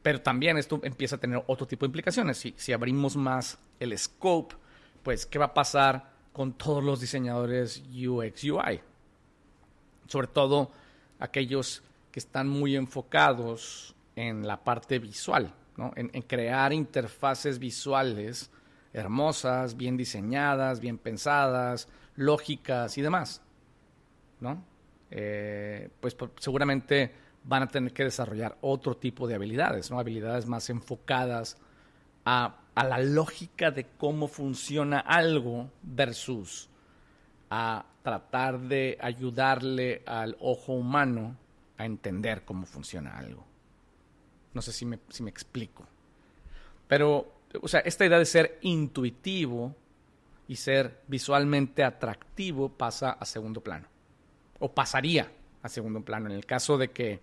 Pero 0.02 0.22
también 0.22 0.56
esto 0.56 0.80
empieza 0.82 1.16
a 1.16 1.20
tener 1.20 1.42
otro 1.46 1.66
tipo 1.66 1.84
de 1.84 1.88
implicaciones. 1.88 2.38
Si, 2.56 2.72
abrimos 2.72 3.16
más 3.16 3.58
el 3.80 3.96
scope, 3.98 4.54
pues, 5.02 5.26
¿qué 5.26 5.38
va 5.38 5.46
a 5.46 5.54
pasar 5.54 6.12
con 6.32 6.52
todos 6.52 6.82
los 6.82 7.00
diseñadores 7.00 7.82
UX, 7.90 8.44
UI? 8.44 8.80
Sobre 10.06 10.28
todo 10.28 10.70
aquellos 11.18 11.82
que 12.12 12.20
están 12.20 12.48
muy 12.48 12.76
enfocados 12.76 13.94
en 14.14 14.46
la 14.46 14.62
parte 14.62 14.98
visual, 14.98 15.52
en, 15.96 16.22
crear 16.22 16.72
interfaces 16.72 17.58
visuales 17.58 18.50
hermosas, 18.92 19.76
bien 19.76 19.96
diseñadas, 19.96 20.80
bien 20.80 20.96
pensadas, 20.96 21.88
lógicas 22.14 22.96
y 22.96 23.02
demás. 23.02 23.42
¿no? 24.40 24.64
Eh, 25.10 25.88
pues 26.00 26.16
seguramente 26.38 27.12
van 27.44 27.62
a 27.62 27.68
tener 27.68 27.92
que 27.92 28.04
desarrollar 28.04 28.56
otro 28.60 28.96
tipo 28.96 29.28
de 29.28 29.36
habilidades, 29.36 29.90
¿no? 29.90 30.00
habilidades 30.00 30.46
más 30.46 30.68
enfocadas 30.68 31.58
a, 32.24 32.56
a 32.74 32.84
la 32.84 32.98
lógica 32.98 33.70
de 33.70 33.86
cómo 33.96 34.26
funciona 34.26 34.98
algo 34.98 35.70
versus 35.82 36.68
a 37.50 37.86
tratar 38.02 38.60
de 38.60 38.98
ayudarle 39.00 40.02
al 40.06 40.36
ojo 40.40 40.72
humano 40.72 41.36
a 41.78 41.84
entender 41.84 42.44
cómo 42.44 42.66
funciona 42.66 43.16
algo. 43.16 43.44
No 44.54 44.62
sé 44.62 44.72
si 44.72 44.86
me, 44.86 44.98
si 45.08 45.22
me 45.22 45.30
explico. 45.30 45.86
Pero, 46.88 47.32
o 47.60 47.68
sea, 47.68 47.80
esta 47.80 48.06
idea 48.06 48.18
de 48.18 48.24
ser 48.24 48.58
intuitivo 48.62 49.74
y 50.48 50.56
ser 50.56 51.02
visualmente 51.08 51.84
atractivo 51.84 52.68
pasa 52.68 53.10
a 53.10 53.24
segundo 53.24 53.60
plano. 53.60 53.88
O 54.58 54.72
pasaría 54.72 55.30
a 55.62 55.68
segundo 55.68 56.02
plano 56.02 56.26
en 56.26 56.32
el 56.32 56.46
caso 56.46 56.78
de 56.78 56.90
que 56.90 57.20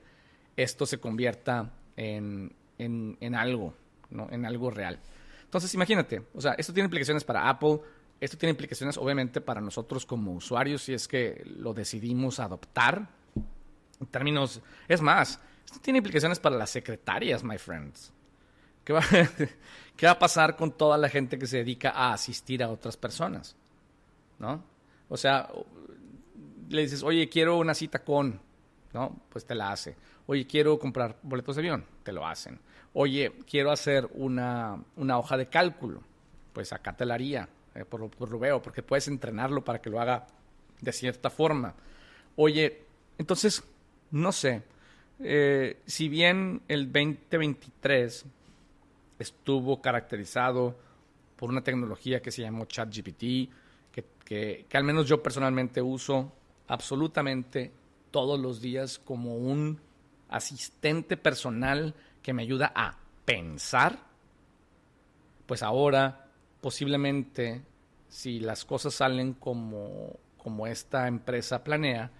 esto 0.55 0.85
se 0.85 0.99
convierta 0.99 1.71
en, 1.97 2.53
en, 2.77 3.35
algo, 3.35 3.73
¿no? 4.09 4.27
En 4.31 4.45
algo 4.45 4.69
real. 4.69 4.99
Entonces, 5.43 5.73
imagínate, 5.73 6.23
o 6.33 6.41
sea, 6.41 6.53
esto 6.53 6.73
tiene 6.73 6.85
implicaciones 6.85 7.23
para 7.23 7.49
Apple, 7.49 7.79
esto 8.19 8.37
tiene 8.37 8.51
implicaciones 8.51 8.97
obviamente 8.97 9.41
para 9.41 9.61
nosotros 9.61 10.05
como 10.05 10.33
usuarios 10.33 10.83
si 10.83 10.93
es 10.93 11.07
que 11.07 11.43
lo 11.57 11.73
decidimos 11.73 12.39
adoptar. 12.39 13.07
En 13.99 14.07
términos, 14.07 14.61
es 14.87 15.01
más, 15.01 15.39
esto 15.65 15.79
tiene 15.79 15.97
implicaciones 15.97 16.39
para 16.39 16.57
las 16.57 16.69
secretarias, 16.69 17.43
my 17.43 17.57
friends. 17.57 18.11
¿Qué 18.83 18.93
va, 18.93 19.01
¿Qué 19.97 20.05
va 20.05 20.13
a 20.13 20.19
pasar 20.19 20.55
con 20.55 20.71
toda 20.71 20.97
la 20.97 21.09
gente 21.09 21.37
que 21.37 21.47
se 21.47 21.57
dedica 21.57 21.91
a 21.91 22.13
asistir 22.13 22.63
a 22.63 22.69
otras 22.69 22.97
personas? 22.97 23.55
¿No? 24.39 24.63
O 25.09 25.17
sea, 25.17 25.49
le 26.69 26.81
dices, 26.81 27.03
oye, 27.03 27.29
quiero 27.29 27.57
una 27.57 27.73
cita 27.73 27.99
con, 28.03 28.39
¿no? 28.93 29.21
Pues 29.29 29.45
te 29.45 29.55
la 29.55 29.71
hace. 29.71 29.95
Oye, 30.25 30.47
quiero 30.47 30.79
comprar 30.79 31.17
boletos 31.23 31.55
de 31.55 31.61
avión, 31.61 31.85
te 32.03 32.11
lo 32.11 32.25
hacen. 32.25 32.59
Oye, 32.93 33.33
quiero 33.49 33.71
hacer 33.71 34.07
una, 34.13 34.81
una 34.95 35.17
hoja 35.17 35.37
de 35.37 35.47
cálculo, 35.47 36.01
pues 36.53 36.71
acá 36.71 36.95
te 36.95 37.05
la 37.05 37.15
haría, 37.15 37.49
eh, 37.75 37.85
por, 37.85 38.09
por 38.09 38.31
lo 38.31 38.39
veo, 38.39 38.61
porque 38.61 38.83
puedes 38.83 39.07
entrenarlo 39.07 39.63
para 39.63 39.81
que 39.81 39.89
lo 39.89 39.99
haga 39.99 40.27
de 40.79 40.91
cierta 40.91 41.29
forma. 41.29 41.73
Oye, 42.35 42.83
entonces, 43.17 43.63
no 44.11 44.31
sé, 44.31 44.61
eh, 45.19 45.81
si 45.85 46.09
bien 46.09 46.61
el 46.67 46.91
2023 46.91 48.25
estuvo 49.19 49.81
caracterizado 49.81 50.75
por 51.35 51.49
una 51.49 51.63
tecnología 51.63 52.21
que 52.21 52.31
se 52.31 52.41
llamó 52.41 52.65
ChatGPT, 52.65 53.51
que, 53.91 54.05
que, 54.23 54.65
que 54.67 54.77
al 54.77 54.83
menos 54.83 55.07
yo 55.07 55.21
personalmente 55.21 55.81
uso 55.81 56.31
absolutamente 56.67 57.71
todos 58.11 58.39
los 58.39 58.61
días 58.61 58.99
como 58.99 59.35
un 59.35 59.79
asistente 60.29 61.17
personal 61.17 61.93
que 62.21 62.33
me 62.33 62.43
ayuda 62.43 62.71
a 62.75 62.97
pensar, 63.25 63.99
pues 65.45 65.63
ahora 65.63 66.27
posiblemente 66.61 67.61
si 68.07 68.39
las 68.39 68.65
cosas 68.65 68.93
salen 68.93 69.33
como, 69.33 70.17
como 70.37 70.67
esta 70.67 71.07
empresa 71.07 71.63
planea, 71.63 72.11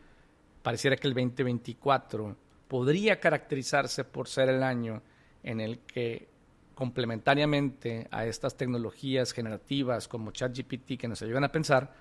pareciera 0.62 0.96
que 0.98 1.08
el 1.08 1.14
2024 1.14 2.36
podría 2.68 3.20
caracterizarse 3.20 4.04
por 4.04 4.28
ser 4.28 4.50
el 4.50 4.64
año 4.64 5.02
en 5.44 5.62
el 5.62 5.80
que 5.80 6.28
complementariamente 6.74 8.08
a 8.10 8.26
estas 8.26 8.58
tecnologías 8.58 9.32
generativas 9.32 10.08
como 10.08 10.32
ChatGPT 10.32 10.98
que 10.98 11.08
nos 11.08 11.22
ayudan 11.22 11.44
a 11.44 11.52
pensar, 11.52 11.94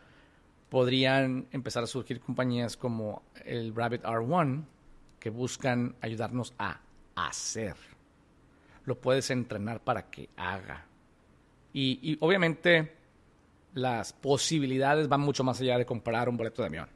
podrían 0.73 1.49
empezar 1.51 1.85
a 1.85 1.87
surgir 1.87 2.19
compañías 2.19 2.79
como 2.79 3.21
el 3.45 3.75
Rabbit 3.75 4.05
R1 4.05 4.65
que 5.21 5.29
buscan 5.29 5.95
ayudarnos 6.01 6.55
a 6.59 6.81
hacer. 7.15 7.77
Lo 8.87 8.99
puedes 8.99 9.29
entrenar 9.29 9.85
para 9.85 10.09
que 10.09 10.31
haga. 10.35 10.87
Y, 11.75 12.17
obviamente 12.21 12.91
las 13.75 14.15
posibilidades 14.15 15.09
van 15.09 15.21
mucho 15.21 15.45
más 15.45 15.61
allá 15.61 15.77
de 15.77 15.85
comprar 15.85 16.31
un 16.31 16.39
boleto 16.39 16.63
de 16.63 16.69
avión. 16.69 16.89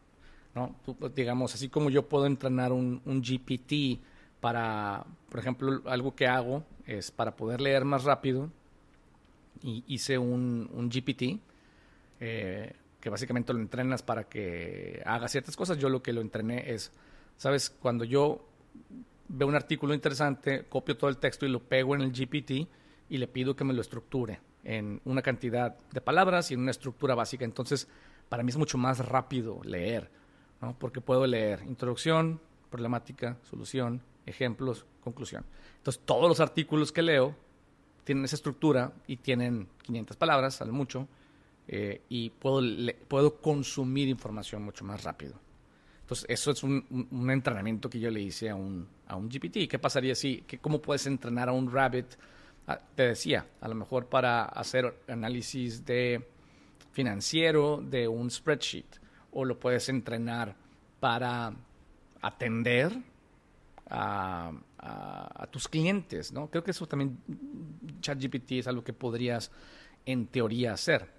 ¿no? 0.55 0.75
Digamos, 1.15 1.55
así 1.55 1.69
como 1.69 1.91
yo 1.91 2.09
puedo 2.09 2.25
entrenar 2.25 2.73
un, 2.73 3.03
GPT 3.05 4.01
para, 4.41 5.05
por 5.29 5.39
ejemplo, 5.39 5.83
algo 5.85 6.15
que 6.15 6.27
hago 6.27 6.65
es 6.87 7.11
para 7.11 7.37
poder 7.37 7.61
leer 7.61 7.85
más 7.85 8.05
rápido, 8.05 8.49
y 9.63 9.85
hice 9.87 10.17
un, 10.17 10.71
un 10.73 10.89
GPT, 10.89 11.39
eh, 12.21 12.73
que 13.07 13.11
básicamente 13.11 13.53
lo 13.53 13.61
entrenas 13.61 14.03
para 14.03 14.25
que 14.25 15.01
haga 15.07 15.29
ciertas 15.29 15.57
cosas. 15.57 15.79
Yo 15.79 15.89
lo 15.89 16.03
que 16.03 16.13
lo 16.13 16.21
entrené 16.21 16.73
es, 16.73 16.91
¿sabes? 17.37 17.71
Cuando 17.71 18.03
yo 18.03 18.49
veo 19.29 19.47
un 19.47 19.55
artículo 19.55 19.95
interesante, 19.95 20.65
copio 20.69 20.97
todo 20.97 21.09
el 21.09 21.19
texto 21.19 21.47
y 21.47 21.49
lo 21.49 21.61
pego 21.61 21.95
en 21.95 22.01
el 22.01 22.11
GPT 22.11 22.69
y 23.09 23.19
le 23.19 23.29
pido 23.29 23.55
que 23.55 23.63
me 23.63 23.73
lo 23.75 23.81
estructure 23.81 24.41
en 24.65 25.01
una 25.05 25.23
cantidad 25.23 25.79
de 25.93 26.01
palabras 26.01 26.51
y 26.51 26.55
en 26.55 26.61
una 26.63 26.73
estructura 26.73 27.15
básica. 27.15 27.45
Entonces, 27.45 27.87
para 28.29 28.43
mí 28.43 28.51
es 28.51 28.57
mucho 28.57 28.77
más 28.77 28.99
rápido 28.99 29.61
leer 29.63 30.11
porque 30.81 31.01
puedo 31.01 31.29
leer 31.29 31.63
introducción, 31.63 32.41
problemática, 32.71 33.37
solución, 33.49 34.03
ejemplos, 34.27 34.85
conclusión. 35.01 35.45
Entonces, 35.77 36.03
todos 36.05 36.29
los 36.29 36.41
artículos 36.41 36.91
que 36.91 37.03
leo 37.03 37.37
tienen 38.03 38.25
esa 38.25 38.35
estructura 38.35 38.95
y 39.07 39.19
tienen 39.19 39.69
500 39.83 40.17
palabras, 40.17 40.61
al 40.61 40.73
mucho, 40.73 41.07
eh, 41.69 42.03
y 42.09 42.31
puedo, 42.31 42.63
puedo 43.09 43.37
consumir 43.41 44.09
información 44.09 44.63
mucho 44.63 44.85
más 44.85 45.03
rápido. 45.03 45.35
Entonces, 46.01 46.27
eso 46.29 46.53
es 46.53 46.63
un, 46.63 47.09
un, 47.11 47.31
entrenamiento 47.31 47.91
que 47.91 47.99
yo 47.99 48.11
le 48.11 48.21
hice 48.21 48.49
a 48.49 48.55
un, 48.55 48.87
a 49.09 49.17
un 49.17 49.29
GPT. 49.29 49.69
¿Qué 49.69 49.79
pasaría 49.81 50.15
si, 50.15 50.43
que, 50.43 50.59
cómo 50.59 50.81
puedes 50.81 51.07
entrenar 51.09 51.49
a 51.49 51.53
un 51.53 51.71
rabbit? 51.71 52.07
Ah, 52.69 52.81
te 52.95 53.09
decía, 53.09 53.47
a 53.61 53.69
lo 53.69 53.75
mejor 53.75 54.07
para 54.07 54.45
hacer 54.45 55.03
análisis 55.09 55.85
de 55.85 56.25
financiero 56.93 57.83
de 57.83 58.07
un 58.07 58.31
spreadsheet 58.31 58.87
o 59.33 59.45
lo 59.45 59.59
puedes 59.59 59.89
entrenar 59.89 60.55
para 61.01 61.53
atender 62.23 62.93
a, 63.91 64.53
tus 65.51 65.69
clientes, 65.69 66.33
¿no? 66.33 66.49
Creo 66.49 66.63
que 66.63 66.71
eso 66.71 66.87
también, 66.87 67.19
ChatGPT 68.01 68.53
es 68.53 68.67
algo 68.67 68.83
que 68.83 68.93
podrías 68.93 69.51
en 70.05 70.27
teoría 70.27 70.73
hacer. 70.73 71.16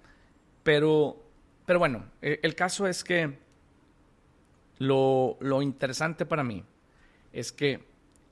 Pero, 0.62 1.22
pero 1.66 1.78
bueno, 1.78 2.04
e, 2.22 2.40
el 2.42 2.54
caso 2.54 2.86
es 2.86 3.04
que 3.04 3.38
lo, 4.78 5.36
lo 5.40 5.62
interesante 5.62 6.26
para 6.26 6.44
mí 6.44 6.64
es 7.32 7.52
que 7.52 7.84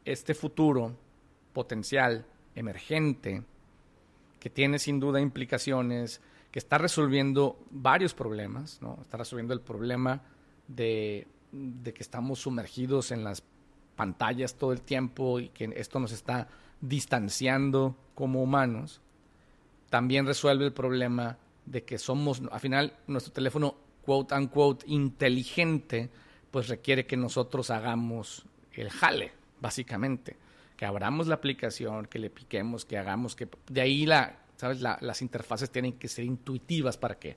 este 0.04 0.34
futuro 0.34 0.96
potencial, 1.52 2.26
emergente, 2.54 3.42
que 4.38 4.50
tiene 4.50 4.78
sin 4.78 5.00
duda 5.00 5.20
implicaciones 5.20 6.20
que 6.50 6.58
está 6.58 6.78
resolviendo 6.78 7.58
varios 7.70 8.14
problemas, 8.14 8.80
¿no? 8.80 8.98
Está 9.02 9.18
resolviendo 9.18 9.52
el 9.52 9.60
problema 9.60 10.22
de, 10.68 11.26
que 11.84 12.02
estamos 12.02 12.38
sumergidos 12.38 13.10
en 13.10 13.24
las 13.24 13.42
pantallas 13.96 14.54
todo 14.54 14.72
el 14.72 14.82
tiempo 14.82 15.40
y 15.40 15.48
que 15.48 15.72
esto 15.76 16.00
nos 16.00 16.12
está 16.12 16.48
distanciando 16.80 17.96
como 18.14 18.42
humanos. 18.42 19.00
También 19.90 20.26
resuelve 20.26 20.64
el 20.64 20.72
problema 20.72 21.38
de 21.66 21.84
que 21.84 21.98
somos, 21.98 22.42
al 22.50 22.60
final, 22.60 22.96
nuestro 23.06 23.32
teléfono, 23.32 23.76
quote 24.04 24.34
unquote, 24.34 24.86
inteligente, 24.88 26.10
pues 26.50 26.68
requiere 26.68 27.06
que 27.06 27.16
nosotros 27.16 27.70
hagamos 27.70 28.46
el 28.72 28.90
jale, 28.90 29.32
básicamente. 29.60 30.36
Que 30.76 30.86
abramos 30.86 31.26
la 31.26 31.34
aplicación, 31.36 32.06
que 32.06 32.18
le 32.18 32.30
piquemos, 32.30 32.84
que 32.84 32.98
hagamos, 32.98 33.34
que 33.34 33.48
de 33.68 33.80
ahí 33.80 34.06
la 34.06 34.46
¿sabes? 34.56 34.80
las 34.80 35.22
interfaces 35.22 35.70
tienen 35.70 35.94
que 35.94 36.08
ser 36.08 36.24
intuitivas 36.24 36.96
para 36.96 37.18
que 37.18 37.36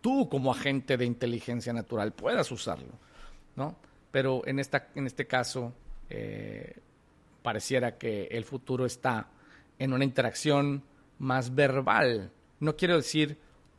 tú 0.00 0.28
como 0.28 0.52
agente 0.52 0.96
de 0.96 1.04
inteligencia 1.04 1.72
natural 1.72 2.12
puedas 2.12 2.50
usarlo, 2.52 2.92
¿no? 3.56 3.76
Pero 4.10 4.42
en, 4.46 4.58
esta, 4.58 4.88
en 4.94 5.06
este 5.06 5.26
caso 5.26 5.72
eh, 6.08 6.76
pareciera 7.42 7.98
que 7.98 8.28
el 8.30 8.44
futuro 8.44 8.86
está 8.86 9.28
en 9.78 9.92
una 9.92 10.04
interacción 10.04 10.82
más 11.18 11.54
verbal. 11.54 12.30
No 12.60 12.76
quiero 12.76 12.96
decir 12.96 13.38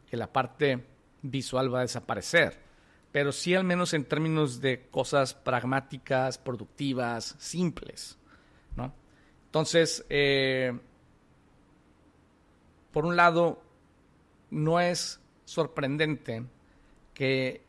que 0.10 0.18
la 0.18 0.32
parte 0.32 0.86
visual 1.22 1.74
va 1.74 1.80
a 1.80 1.84
desaparecer, 1.84 2.58
pero 3.12 3.32
sí 3.32 3.56
al 3.56 3.64
menos 3.64 3.94
en 3.94 4.06
términos 4.06 4.62
de 4.62 4.88
cosas 4.90 5.34
pragmáticas, 5.34 6.38
productivas, 6.38 7.36
simples, 7.40 8.18
¿no? 8.76 8.94
Entonces, 9.46 10.06
eh, 10.10 10.78
por 12.92 13.06
un 13.06 13.16
lado, 13.16 13.62
no 14.52 14.80
es 14.80 15.20
sorprendente 15.46 16.44
que, 17.14 17.64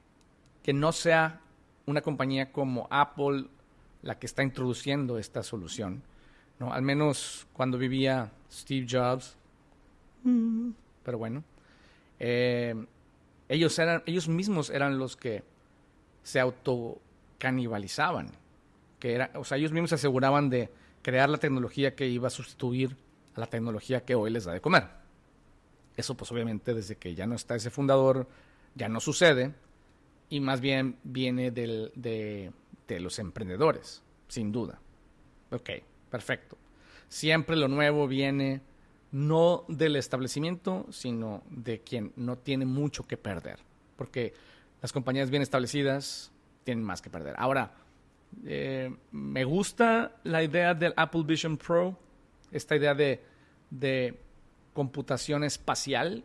que 0.63 0.73
no 0.73 0.93
sea 0.93 1.41
una 1.87 2.03
compañía 2.03 2.53
como 2.53 2.87
Apple 2.91 3.47
la 4.03 4.19
que 4.19 4.27
está 4.27 4.43
introduciendo 4.43 5.19
esta 5.19 5.43
solución. 5.43 6.03
¿no? 6.59 6.73
Al 6.73 6.83
menos 6.83 7.47
cuando 7.53 7.79
vivía 7.79 8.33
Steve 8.51 8.87
Jobs. 8.89 9.37
Mm. 10.23 10.71
Pero 11.03 11.19
bueno. 11.19 11.45
Eh, 12.21 12.75
ellos, 13.49 13.77
eran, 13.79 14.03
ellos 14.07 14.29
mismos 14.29 14.71
eran 14.71 14.99
los 14.99 15.17
que 15.17 15.43
se 16.23 16.39
autocanibalizaban. 16.39 18.31
Que 19.01 19.29
o 19.35 19.45
sea, 19.45 19.59
ellos 19.59 19.73
mismos 19.73 19.91
se 19.91 19.97
aseguraban 19.97 20.51
de 20.51 20.71
crear 21.03 21.29
la 21.29 21.39
tecnología 21.39 21.97
que 21.97 22.07
iba 22.07 22.29
a 22.29 22.31
sustituir 22.31 22.97
a 23.35 23.41
la 23.41 23.47
tecnología 23.47 24.05
que 24.05 24.15
hoy 24.15 24.31
les 24.31 24.45
da 24.45 24.53
de 24.53 24.61
comer. 24.61 24.85
Eso 25.97 26.15
pues 26.15 26.31
obviamente 26.31 26.75
desde 26.75 26.97
que 26.97 27.15
ya 27.15 27.27
no 27.27 27.35
está 27.35 27.57
ese 27.57 27.71
fundador, 27.71 28.29
ya 28.75 28.89
no 28.89 29.01
sucede 29.01 29.55
y 30.29 30.41
más 30.41 30.61
bien 30.61 30.99
viene 31.03 31.51
del, 31.51 31.91
de, 31.95 32.53
de 32.87 33.01
los 33.01 33.19
emprendedores, 33.19 34.03
sin 34.29 34.53
duda. 34.53 34.79
Ok, 35.51 35.71
perfecto. 36.11 36.57
Siempre 37.09 37.57
lo 37.57 37.67
nuevo 37.69 38.07
viene 38.07 38.61
no 39.13 39.65
del 39.69 39.97
establecimiento, 39.97 40.87
sino 40.91 41.43
de 41.51 41.81
quien 41.81 42.13
no 42.17 42.39
tiene 42.39 42.67
mucho 42.67 43.07
que 43.07 43.17
perder. 43.17 43.59
Porque 43.97 44.33
las 44.81 44.93
compañías 44.93 45.31
bien 45.31 45.43
establecidas 45.43 46.33
tienen 46.65 46.85
más 46.85 47.03
que 47.03 47.11
perder. 47.11 47.35
Ahora, 47.39 47.75
eh, 48.45 48.95
me 49.11 49.45
gusta 49.45 50.17
la 50.25 50.43
idea 50.43 50.75
del 50.75 50.95
Apple 50.97 51.23
Vision 51.25 51.57
Pro, 51.57 51.99
esta 52.53 52.77
idea 52.77 52.95
de, 52.95 54.19
computación 54.73 55.43
espacial, 55.45 56.25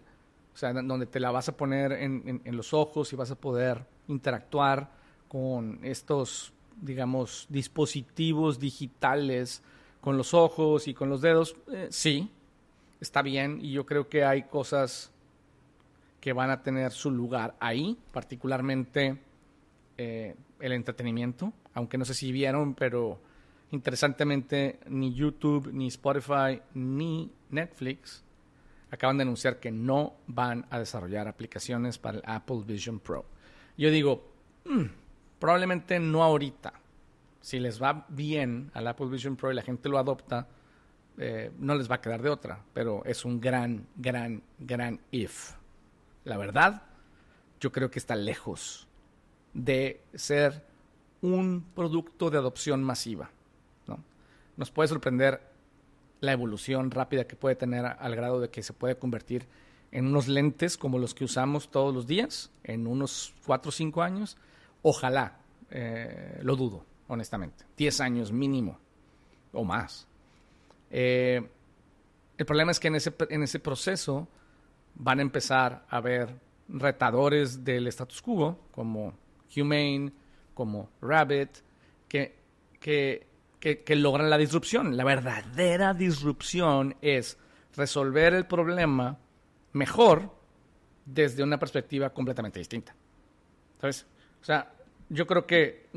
o 0.54 0.58
sea, 0.58 0.71
donde 0.71 1.08
te 1.08 1.19
la 1.19 1.32
vas 1.32 1.50
a 1.50 1.58
poner 1.58 1.91
en, 1.93 2.41
en, 2.45 2.56
los 2.56 2.74
ojos 2.74 3.12
y 3.12 3.15
vas 3.15 3.32
a 3.32 3.36
poder 3.36 3.86
interactuar 4.08 4.91
con 5.28 5.80
estos, 5.84 6.54
digamos, 6.80 7.48
dispositivos 7.50 8.60
digitales 8.60 9.63
con 10.00 10.17
los 10.17 10.36
ojos 10.36 10.88
y 10.88 10.93
con 10.93 11.10
los 11.10 11.21
dedos. 11.21 11.56
Eh, 11.74 11.88
sí, 11.89 12.32
está 12.99 13.21
bien 13.21 13.60
y 13.62 13.71
yo 13.71 13.86
creo 13.86 14.10
que 14.10 14.23
hay 14.23 14.43
cosas 14.43 15.12
que 16.21 16.34
van 16.34 16.49
a 16.49 16.63
tener 16.63 16.91
su 16.91 17.12
lugar 17.12 17.55
ahí, 17.60 17.97
particularmente 18.12 19.17
eh, 19.97 20.36
el 20.60 20.71
entretenimiento, 20.71 21.53
aunque 21.73 21.97
no 21.97 22.05
sé 22.05 22.13
si 22.13 22.31
vieron, 22.31 22.73
pero 22.73 23.19
interesantemente 23.71 24.79
ni 24.88 25.13
YouTube, 25.13 25.71
ni 25.71 25.88
Spotify, 25.88 26.62
ni 26.73 27.31
Netflix 27.49 28.23
acaban 28.91 29.17
de 29.17 29.23
anunciar 29.23 29.60
que 29.60 29.71
no 29.71 30.13
van 30.27 30.65
a 30.69 30.79
desarrollar 30.79 31.27
aplicaciones 31.27 31.97
para 31.97 32.17
el 32.17 32.23
Apple 32.25 32.63
Vision 32.65 32.99
Pro. 32.99 33.25
Yo 33.77 33.91
digo, 33.91 34.25
mm, 34.65 34.86
probablemente 35.39 35.99
no 35.99 36.23
ahorita. 36.23 36.73
Si 37.41 37.60
les 37.60 37.81
va 37.81 38.05
bien 38.10 38.71
al 38.73 38.88
Apple 38.88 39.08
Vision 39.08 39.36
Pro 39.36 39.51
y 39.51 39.55
la 39.55 39.62
gente 39.62 39.89
lo 39.89 39.99
adopta, 39.99 40.47
eh, 41.17 41.51
no 41.60 41.75
les 41.75 41.89
va 41.89 41.95
a 41.95 42.01
quedar 42.01 42.21
de 42.21 42.30
otra, 42.30 42.63
pero 42.73 43.04
es 43.06 43.25
un 43.25 43.39
gran, 43.39 43.88
gran, 43.95 44.43
gran 44.60 44.99
if. 45.12 45.54
La 46.23 46.38
verdad, 46.38 46.84
yo 47.60 47.71
creo 47.71 47.89
que 47.89 47.99
está 47.99 48.15
lejos 48.15 48.88
de 49.54 50.01
ser 50.13 50.65
un 51.21 51.65
producto 51.73 52.30
de 52.30 52.38
adopción 52.38 52.84
masiva. 52.84 53.32
¿no? 53.88 54.04
Nos 54.58 54.71
puede 54.71 54.89
sorprender 54.89 55.41
la 56.19 56.34
evolución 56.34 56.91
rápida 56.91 57.25
que 57.25 57.36
puede 57.36 57.56
tener 57.56 57.86
al 57.86 58.15
grado 58.15 58.39
de 58.39 58.49
que 58.49 58.63
se 58.63 58.73
puede 58.73 58.97
convertir 58.97 59.47
en 59.91 60.08
unos 60.08 60.28
lentes 60.28 60.78
como 60.78 60.99
los 60.99 61.13
que 61.13 61.23
usamos 61.23 61.69
todos 61.69 61.93
los 61.93 62.08
días, 62.08 62.51
en 62.63 62.88
unos 62.88 63.34
4 63.45 63.69
o 63.69 63.71
5 63.71 64.01
años. 64.01 64.38
Ojalá, 64.82 65.39
eh, 65.71 66.39
lo 66.43 66.56
dudo, 66.56 66.86
honestamente. 67.08 67.65
10 67.78 68.01
años 68.01 68.32
mínimo 68.32 68.78
o 69.54 69.63
más. 69.63 70.08
Eh, 70.89 71.41
el 72.38 72.45
problema 72.45 72.71
es 72.71 72.80
que 72.80 72.88
en 72.88 72.95
ese, 72.95 73.13
en 73.30 73.43
ese 73.43 73.60
proceso 73.60 74.28
van 74.95 75.19
a 75.19 75.21
empezar 75.21 75.86
a 75.89 75.98
haber 75.98 76.39
retadores 76.67 77.63
del 77.63 77.88
status 77.88 78.21
quo, 78.21 78.58
como 78.71 79.13
Humane, 79.56 80.12
como 80.54 80.89
Rabbit, 81.02 81.50
que, 82.08 82.36
que, 82.80 83.28
que, 83.60 83.95
logran 83.95 84.30
la 84.30 84.38
disrupción. 84.38 84.95
La 84.98 85.04
verdadera 85.04 85.93
disrupción 85.93 86.95
es 87.02 87.38
resolver 87.76 88.34
el 88.34 88.45
problema 88.45 89.17
mejor 89.74 90.34
desde 91.06 91.43
una 91.43 91.60
perspectiva 91.60 92.10
completamente 92.12 92.60
distinta. 92.60 92.95
¿Sabes? 93.80 94.06
O 94.41 94.45
sea, 94.45 94.74
yo 95.10 95.28
creo 95.28 95.45
que 95.45 95.88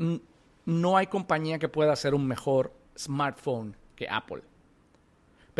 no 0.65 0.97
hay 0.97 1.07
compañía 1.07 1.59
que 1.59 1.69
pueda 1.69 1.93
hacer 1.93 2.13
un 2.13 2.27
mejor 2.27 2.73
smartphone 2.97 3.75
que 3.95 4.07
Apple 4.09 4.43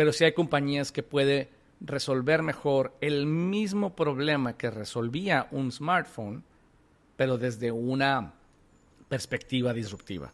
pero 0.00 0.14
sí 0.14 0.24
hay 0.24 0.32
compañías 0.32 0.92
que 0.92 1.02
puede 1.02 1.50
resolver 1.78 2.40
mejor 2.40 2.96
el 3.02 3.26
mismo 3.26 3.94
problema 3.94 4.56
que 4.56 4.70
resolvía 4.70 5.46
un 5.50 5.70
smartphone, 5.70 6.42
pero 7.18 7.36
desde 7.36 7.70
una 7.70 8.32
perspectiva 9.10 9.74
disruptiva, 9.74 10.32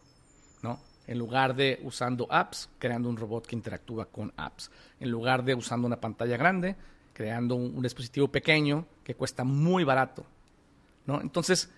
¿no? 0.61 0.79
En 1.05 1.19
lugar 1.19 1.53
de 1.53 1.81
usando 1.83 2.27
apps, 2.31 2.69
creando 2.79 3.09
un 3.09 3.17
robot 3.17 3.45
que 3.45 3.57
interactúa 3.57 4.05
con 4.05 4.31
apps. 4.37 4.71
En 5.01 5.11
lugar 5.11 5.43
de 5.43 5.53
usando 5.53 5.85
una 5.85 5.99
pantalla 5.99 6.37
grande, 6.37 6.77
creando 7.11 7.55
un, 7.55 7.81
dispositivo 7.81 8.29
pequeño 8.29 8.85
que 9.03 9.15
cuesta 9.15 9.43
muy 9.43 9.83
barato, 9.83 10.25
¿no? 11.05 11.19
Entonces, 11.19 11.69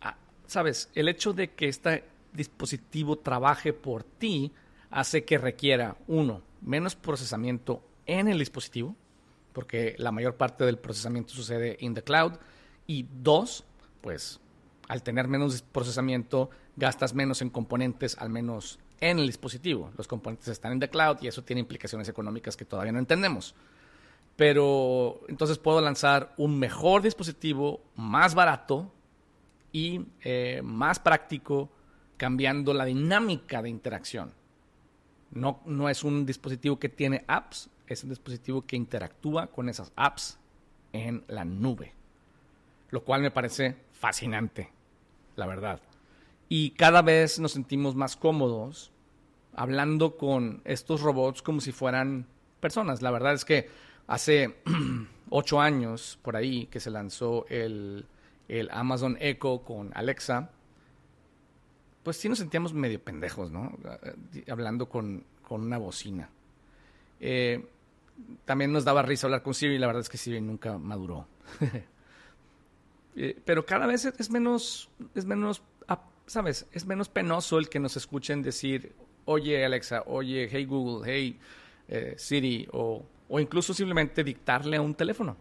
ah, 0.00 0.16
sabes, 0.46 0.88
el 0.94 1.06
hecho 1.06 1.34
de 1.34 1.50
que 1.50 1.68
este 1.68 2.02
dispositivo 2.32 3.18
trabaje 3.18 3.74
por 3.74 4.04
ti 4.04 4.52
hace 4.90 5.26
que 5.26 5.36
requiera, 5.36 5.98
uno, 6.06 6.45
menos 6.60 6.96
procesamiento 6.96 7.82
en 8.06 8.28
el 8.28 8.38
dispositivo, 8.38 8.94
porque 9.52 9.94
la 9.98 10.12
mayor 10.12 10.36
parte 10.36 10.64
del 10.64 10.78
procesamiento 10.78 11.34
sucede 11.34 11.76
en 11.84 11.94
the 11.94 12.02
cloud. 12.02 12.32
Y 12.86 13.06
dos, 13.22 13.64
pues 14.00 14.40
al 14.88 15.02
tener 15.02 15.28
menos 15.28 15.62
procesamiento, 15.62 16.50
gastas 16.76 17.14
menos 17.14 17.42
en 17.42 17.50
componentes, 17.50 18.16
al 18.18 18.30
menos 18.30 18.78
en 19.00 19.18
el 19.18 19.26
dispositivo. 19.26 19.90
Los 19.96 20.06
componentes 20.06 20.48
están 20.48 20.72
en 20.72 20.80
the 20.80 20.88
cloud 20.88 21.18
y 21.20 21.28
eso 21.28 21.42
tiene 21.42 21.60
implicaciones 21.60 22.08
económicas 22.08 22.56
que 22.56 22.64
todavía 22.64 22.92
no 22.92 22.98
entendemos. 22.98 23.54
Pero 24.36 25.20
entonces 25.28 25.58
puedo 25.58 25.80
lanzar 25.80 26.34
un 26.36 26.58
mejor 26.58 27.02
dispositivo, 27.02 27.80
más 27.96 28.34
barato 28.34 28.92
y 29.72 30.06
eh, 30.22 30.60
más 30.62 31.00
práctico, 31.00 31.70
cambiando 32.16 32.74
la 32.74 32.84
dinámica 32.84 33.62
de 33.62 33.70
interacción. 33.70 34.32
No, 35.30 35.60
no 35.66 35.88
es 35.88 36.04
un 36.04 36.24
dispositivo 36.24 36.78
que 36.78 36.88
tiene 36.88 37.24
apps, 37.26 37.68
es 37.86 38.02
un 38.04 38.10
dispositivo 38.10 38.62
que 38.62 38.76
interactúa 38.76 39.48
con 39.48 39.68
esas 39.68 39.92
apps 39.96 40.38
en 40.92 41.24
la 41.28 41.44
nube. 41.44 41.92
Lo 42.90 43.04
cual 43.04 43.22
me 43.22 43.30
parece 43.30 43.76
fascinante, 43.92 44.70
la 45.34 45.46
verdad. 45.46 45.80
Y 46.48 46.70
cada 46.70 47.02
vez 47.02 47.38
nos 47.38 47.52
sentimos 47.52 47.94
más 47.94 48.16
cómodos 48.16 48.92
hablando 49.54 50.16
con 50.16 50.62
estos 50.64 51.00
robots 51.00 51.42
como 51.42 51.60
si 51.60 51.72
fueran 51.72 52.26
personas. 52.60 53.02
La 53.02 53.10
verdad 53.10 53.34
es 53.34 53.44
que 53.44 53.68
hace 54.06 54.56
ocho 55.30 55.60
años, 55.60 56.18
por 56.22 56.36
ahí, 56.36 56.66
que 56.66 56.78
se 56.78 56.90
lanzó 56.90 57.46
el, 57.48 58.06
el 58.48 58.70
Amazon 58.70 59.16
Echo 59.20 59.62
con 59.62 59.90
Alexa, 59.94 60.50
pues 62.06 62.18
sí 62.18 62.28
nos 62.28 62.38
sentíamos 62.38 62.72
medio 62.72 63.02
pendejos, 63.02 63.50
¿no? 63.50 63.76
Eh, 64.32 64.44
hablando 64.48 64.88
con, 64.88 65.24
una 65.50 65.76
bocina. 65.76 66.30
Eh, 67.18 67.66
también 68.44 68.70
nos 68.70 68.84
daba 68.84 69.02
risa 69.02 69.26
hablar 69.26 69.42
con 69.42 69.54
Siri 69.54 69.76
la 69.76 69.88
verdad 69.88 70.02
es 70.02 70.08
que 70.08 70.16
Siri 70.16 70.40
nunca 70.40 70.78
maduró. 70.78 71.26
Eh, 73.18 73.34
pero 73.46 73.64
cada 73.64 73.86
vez 73.86 74.04
es 74.04 74.28
menos, 74.28 74.90
es 75.14 75.24
menos, 75.24 75.62
¿sabes? 76.26 76.66
Es 76.70 76.84
menos 76.84 77.08
penoso 77.08 77.58
el 77.58 77.70
que 77.70 77.80
nos 77.80 77.96
escuchen 77.96 78.42
decir, 78.42 78.92
oye 79.24 79.64
Alexa, 79.64 80.02
oye, 80.04 80.50
hey 80.52 80.66
Google, 80.66 81.10
hey 81.10 81.40
Siri, 82.18 82.68
o, 82.72 83.06
o 83.30 83.40
incluso 83.40 83.72
simplemente 83.72 84.22
dictarle 84.22 84.76
a 84.76 84.82
un 84.82 84.94
teléfono, 84.94 85.34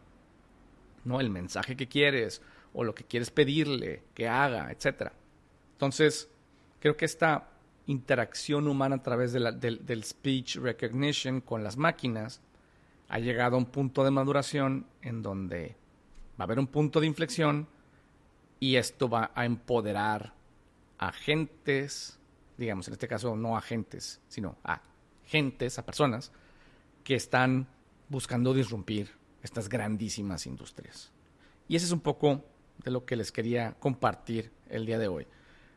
¿no? 1.03 1.19
El 1.19 1.29
mensaje 1.29 1.75
que 1.75 1.89
quieres, 1.89 2.41
o 2.73 2.85
lo 2.85 2.95
que 2.95 3.03
quieres 3.03 3.29
pedirle 3.29 4.03
que 4.13 4.29
haga, 4.29 4.71
etcétera. 4.71 5.11
Entonces, 5.73 6.29
Creo 6.85 6.97
que 6.97 7.05
esta 7.05 7.49
interacción 7.87 8.67
humana 8.67 8.97
a 8.97 9.01
través 9.01 9.33
del, 9.33 10.03
speech 10.03 10.57
recognition 10.57 11.41
con 11.41 11.63
las 11.63 11.77
máquinas 11.77 12.41
ha 13.09 13.17
llegado 13.17 13.55
a 13.55 13.57
un 13.57 13.65
punto 13.65 14.03
de 14.03 14.11
maduración 14.11 14.85
en 15.01 15.23
donde 15.23 15.75
va 16.39 16.41
a 16.41 16.43
haber 16.43 16.59
un 16.59 16.67
punto 16.67 16.99
de 16.99 17.07
inflexión 17.07 17.67
y 18.59 18.75
esto 18.75 19.09
va 19.09 19.31
a 19.33 19.45
empoderar 19.45 20.35
a 20.99 21.07
agentes, 21.07 22.19
digamos, 22.55 22.87
en 22.87 22.93
este 22.93 23.07
caso 23.07 23.35
no 23.35 23.57
agentes, 23.57 24.21
sino 24.27 24.55
a 24.63 24.79
gentes, 25.25 25.79
a 25.79 25.85
personas 25.87 26.31
que 27.03 27.15
están 27.15 27.67
buscando 28.09 28.53
disrumpir 28.53 29.09
estas 29.41 29.69
grandísimas 29.69 30.45
industrias. 30.45 31.11
Y 31.67 31.77
ese 31.77 31.87
es 31.87 31.91
un 31.91 32.01
poco 32.01 32.45
de 32.83 32.91
lo 32.91 33.05
que 33.05 33.15
les 33.15 33.31
quería 33.31 33.73
compartir 33.79 34.51
el 34.69 34.85
día 34.85 34.99
de 34.99 35.07
hoy. 35.07 35.25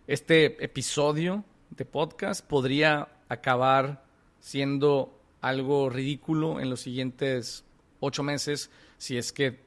Este 0.08 0.64
episodio 0.64 1.44
de 1.68 1.84
podcast 1.84 2.42
podría 2.42 3.08
acabar 3.28 4.06
siendo 4.40 5.20
algo 5.42 5.90
ridículo 5.90 6.60
en 6.60 6.70
los 6.70 6.80
siguientes 6.80 7.66
ocho 8.00 8.22
meses 8.22 8.70
si 8.96 9.18
es 9.18 9.34
que 9.34 9.60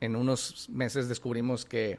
en 0.00 0.16
unos 0.16 0.68
meses 0.68 1.08
descubrimos 1.08 1.64
que 1.64 1.98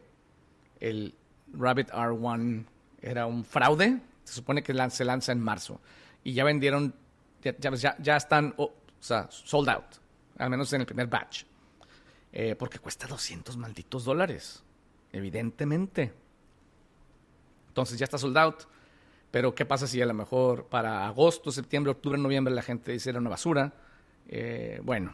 el 0.79 1.15
Rabbit 1.53 1.89
R1 1.89 2.65
era 3.01 3.25
un 3.25 3.43
fraude. 3.43 3.99
Se 4.25 4.35
supone 4.35 4.61
que 4.61 4.75
se 4.91 5.03
lanza 5.03 5.31
en 5.31 5.39
marzo. 5.39 5.81
Y 6.23 6.33
ya 6.33 6.43
vendieron, 6.43 6.93
ya, 7.41 8.15
están, 8.15 8.53
sold 8.99 9.69
out. 9.69 9.95
Al 10.37 10.51
menos 10.51 10.71
en 10.73 10.81
el 10.81 10.85
primer 10.85 11.07
batch. 11.07 11.45
Eh, 12.31 12.55
porque 12.55 12.77
cuesta 12.77 13.07
200 13.07 13.57
malditos 13.57 14.05
dólares. 14.05 14.63
Evidentemente. 15.11 16.13
Entonces 17.71 17.97
ya 17.97 18.03
está 18.03 18.17
sold 18.17 18.37
out. 18.37 18.63
Pero 19.31 19.55
¿qué 19.55 19.65
pasa 19.65 19.87
si 19.87 20.01
a 20.01 20.05
lo 20.05 20.13
mejor 20.13 20.65
para 20.65 21.07
agosto, 21.07 21.53
septiembre, 21.53 21.91
octubre, 21.91 22.17
noviembre 22.17 22.53
la 22.53 22.61
gente 22.61 22.91
dice 22.91 23.11
era 23.11 23.19
una 23.19 23.29
basura? 23.29 23.73
Eh, 24.27 24.81
bueno, 24.83 25.13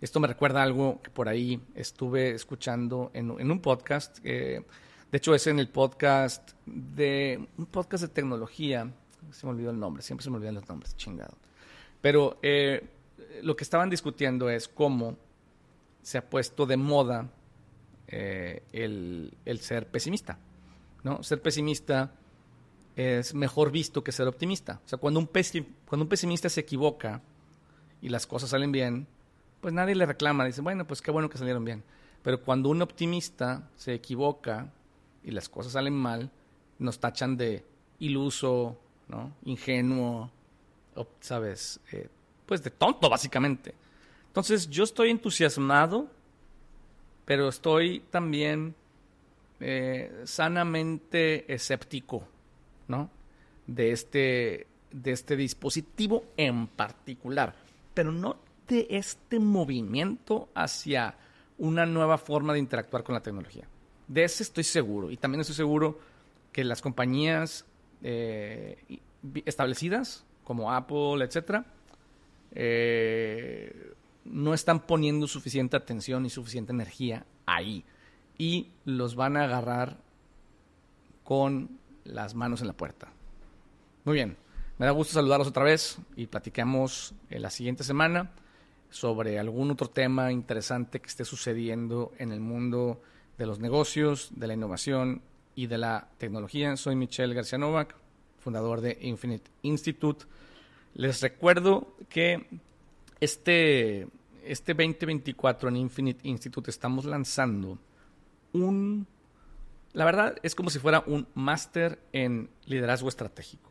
esto 0.00 0.20
me 0.20 0.28
recuerda 0.28 0.62
algo 0.62 1.02
que 1.02 1.10
por 1.10 1.28
ahí 1.28 1.60
estuve 1.74 2.30
escuchando 2.30 3.10
en, 3.14 3.30
un 3.30 3.60
podcast. 3.60 4.20
de 4.20 4.64
hecho, 5.10 5.34
es 5.34 5.48
en 5.48 5.58
el 5.58 5.68
podcast 5.68 6.52
de 6.66 7.48
un 7.58 7.66
podcast 7.66 8.04
de 8.04 8.08
tecnología. 8.10 8.88
Se 9.32 9.44
me 9.44 9.50
olvidó 9.50 9.70
el 9.72 9.80
nombre, 9.80 10.04
siempre 10.04 10.22
se 10.22 10.30
me 10.30 10.36
olvidan 10.36 10.54
los 10.54 10.68
nombres, 10.68 10.96
chingado. 10.96 11.36
Pero 12.00 12.38
eh, 12.42 12.86
lo 13.42 13.56
que 13.56 13.64
estaban 13.64 13.90
discutiendo 13.90 14.48
es 14.48 14.68
cómo 14.68 15.16
se 16.00 16.18
ha 16.18 16.30
puesto 16.30 16.64
de 16.64 16.76
moda 16.76 17.28
eh, 18.06 18.62
el, 18.72 19.58
ser 19.60 19.88
pesimista. 19.88 20.38
¿No? 21.06 21.22
Ser 21.22 21.40
pesimista 21.40 22.10
es 22.96 23.32
mejor 23.32 23.70
visto 23.70 24.02
que 24.02 24.10
ser 24.10 24.26
optimista. 24.26 24.80
O 24.84 24.88
sea, 24.88 24.98
cuando 24.98 25.20
un, 25.20 25.30
cuando 25.86 26.02
un 26.04 26.08
pesimista 26.08 26.48
se 26.48 26.60
equivoca 26.60 27.22
y 28.02 28.08
las 28.08 28.26
cosas 28.26 28.50
salen 28.50 28.72
bien, 28.72 29.06
pues 29.60 29.72
nadie 29.72 29.94
le 29.94 30.04
reclama, 30.04 30.44
dice, 30.44 30.62
bueno, 30.62 30.84
pues 30.84 31.00
qué 31.00 31.12
bueno 31.12 31.30
que 31.30 31.38
salieron 31.38 31.64
bien. 31.64 31.84
Pero 32.24 32.42
cuando 32.42 32.70
un 32.70 32.82
optimista 32.82 33.70
se 33.76 33.94
equivoca 33.94 34.72
y 35.22 35.30
las 35.30 35.48
cosas 35.48 35.74
salen 35.74 35.94
mal, 35.94 36.32
nos 36.80 36.98
tachan 36.98 37.36
de 37.36 37.64
iluso, 38.00 38.76
¿no? 39.06 39.32
Ingenuo, 39.44 40.32
¿sabes? 41.20 41.78
Eh, 41.92 42.08
pues 42.46 42.64
de 42.64 42.70
tonto, 42.70 43.08
básicamente. 43.08 43.76
Entonces, 44.26 44.68
yo 44.68 44.82
estoy 44.82 45.10
entusiasmado, 45.10 46.08
pero 47.24 47.48
estoy 47.48 48.00
también 48.10 48.74
eh, 49.60 50.22
sanamente 50.24 51.52
escéptico, 51.52 52.26
¿no? 52.88 53.10
De 53.66 53.92
este, 53.92 54.66
de 54.90 55.12
este 55.12 55.36
dispositivo 55.36 56.24
en 56.36 56.66
particular. 56.66 57.54
Pero 57.94 58.12
no 58.12 58.36
de 58.68 58.86
este 58.90 59.38
movimiento 59.38 60.48
hacia 60.54 61.16
una 61.58 61.86
nueva 61.86 62.18
forma 62.18 62.52
de 62.52 62.58
interactuar 62.58 63.02
con 63.02 63.14
la 63.14 63.22
tecnología. 63.22 63.66
De 64.08 64.24
ese 64.24 64.42
estoy 64.42 64.64
seguro. 64.64 65.10
Y 65.10 65.16
también 65.16 65.40
estoy 65.40 65.56
seguro 65.56 65.98
que 66.52 66.64
las 66.64 66.82
compañías 66.82 67.64
eh, 68.02 69.00
establecidas, 69.44 70.24
como 70.44 70.72
Apple, 70.72 71.24
etcétera, 71.24 71.66
eh, 72.52 73.92
no 74.24 74.54
están 74.54 74.80
poniendo 74.80 75.26
suficiente 75.26 75.76
atención 75.76 76.26
y 76.26 76.30
suficiente 76.30 76.72
energía 76.72 77.26
ahí. 77.46 77.84
Y 78.38 78.68
los 78.84 79.14
van 79.14 79.36
a 79.36 79.44
agarrar 79.44 79.98
con 81.24 81.78
las 82.04 82.34
manos 82.34 82.60
en 82.60 82.68
la 82.68 82.72
puerta. 82.72 83.08
Muy 84.04 84.14
bien. 84.14 84.36
Me 84.78 84.86
da 84.86 84.92
gusto 84.92 85.14
saludarlos 85.14 85.48
otra 85.48 85.64
vez 85.64 85.98
y 86.16 86.26
platiquemos 86.26 87.14
en 87.30 87.42
la 87.42 87.50
siguiente 87.50 87.82
semana 87.82 88.30
sobre 88.90 89.38
algún 89.38 89.70
otro 89.70 89.88
tema 89.88 90.30
interesante 90.30 91.00
que 91.00 91.08
esté 91.08 91.24
sucediendo 91.24 92.12
en 92.18 92.30
el 92.30 92.40
mundo 92.40 93.00
de 93.38 93.46
los 93.46 93.58
negocios, 93.58 94.30
de 94.34 94.46
la 94.46 94.54
innovación 94.54 95.22
y 95.54 95.66
de 95.66 95.78
la 95.78 96.08
tecnología. 96.18 96.76
Soy 96.76 96.94
Michelle 96.94 97.34
García 97.34 97.58
Novak, 97.58 97.96
fundador 98.38 98.80
de 98.80 98.98
Infinite 99.00 99.50
Institute. 99.62 100.26
Les 100.94 101.20
recuerdo 101.20 101.96
que 102.08 102.46
este, 103.20 104.08
este 104.44 104.74
2024 104.74 105.68
en 105.70 105.76
Infinite 105.76 106.28
Institute 106.28 106.70
estamos 106.70 107.06
lanzando 107.06 107.78
un... 108.52 109.06
La 109.92 110.04
verdad 110.04 110.36
es 110.42 110.54
como 110.54 110.70
si 110.70 110.78
fuera 110.78 111.02
un 111.06 111.26
máster 111.34 111.98
en 112.12 112.50
liderazgo 112.66 113.08
estratégico 113.08 113.70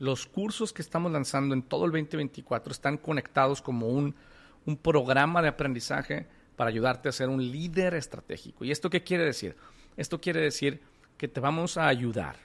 los 0.00 0.26
cursos 0.26 0.72
que 0.72 0.82
estamos 0.82 1.12
lanzando 1.12 1.54
en 1.54 1.62
todo 1.62 1.84
el 1.84 1.92
2024 1.92 2.72
están 2.72 2.96
conectados 2.96 3.62
como 3.62 3.86
un, 3.86 4.16
programa 4.82 5.42
de 5.42 5.48
aprendizaje 5.48 6.26
para 6.56 6.70
ayudarte 6.70 7.08
a 7.08 7.12
ser 7.12 7.28
un 7.28 7.42
líder 7.42 7.94
estratégico. 7.94 8.64
¿Y 8.64 8.70
esto 8.70 8.88
qué 8.88 9.02
quiere 9.02 9.24
decir? 9.24 9.56
Esto 9.96 10.20
quiere 10.20 10.40
decir 10.40 10.80
que 11.18 11.26
te 11.26 11.40
vamos 11.40 11.76
a 11.76 11.88
ayudar 11.88 12.36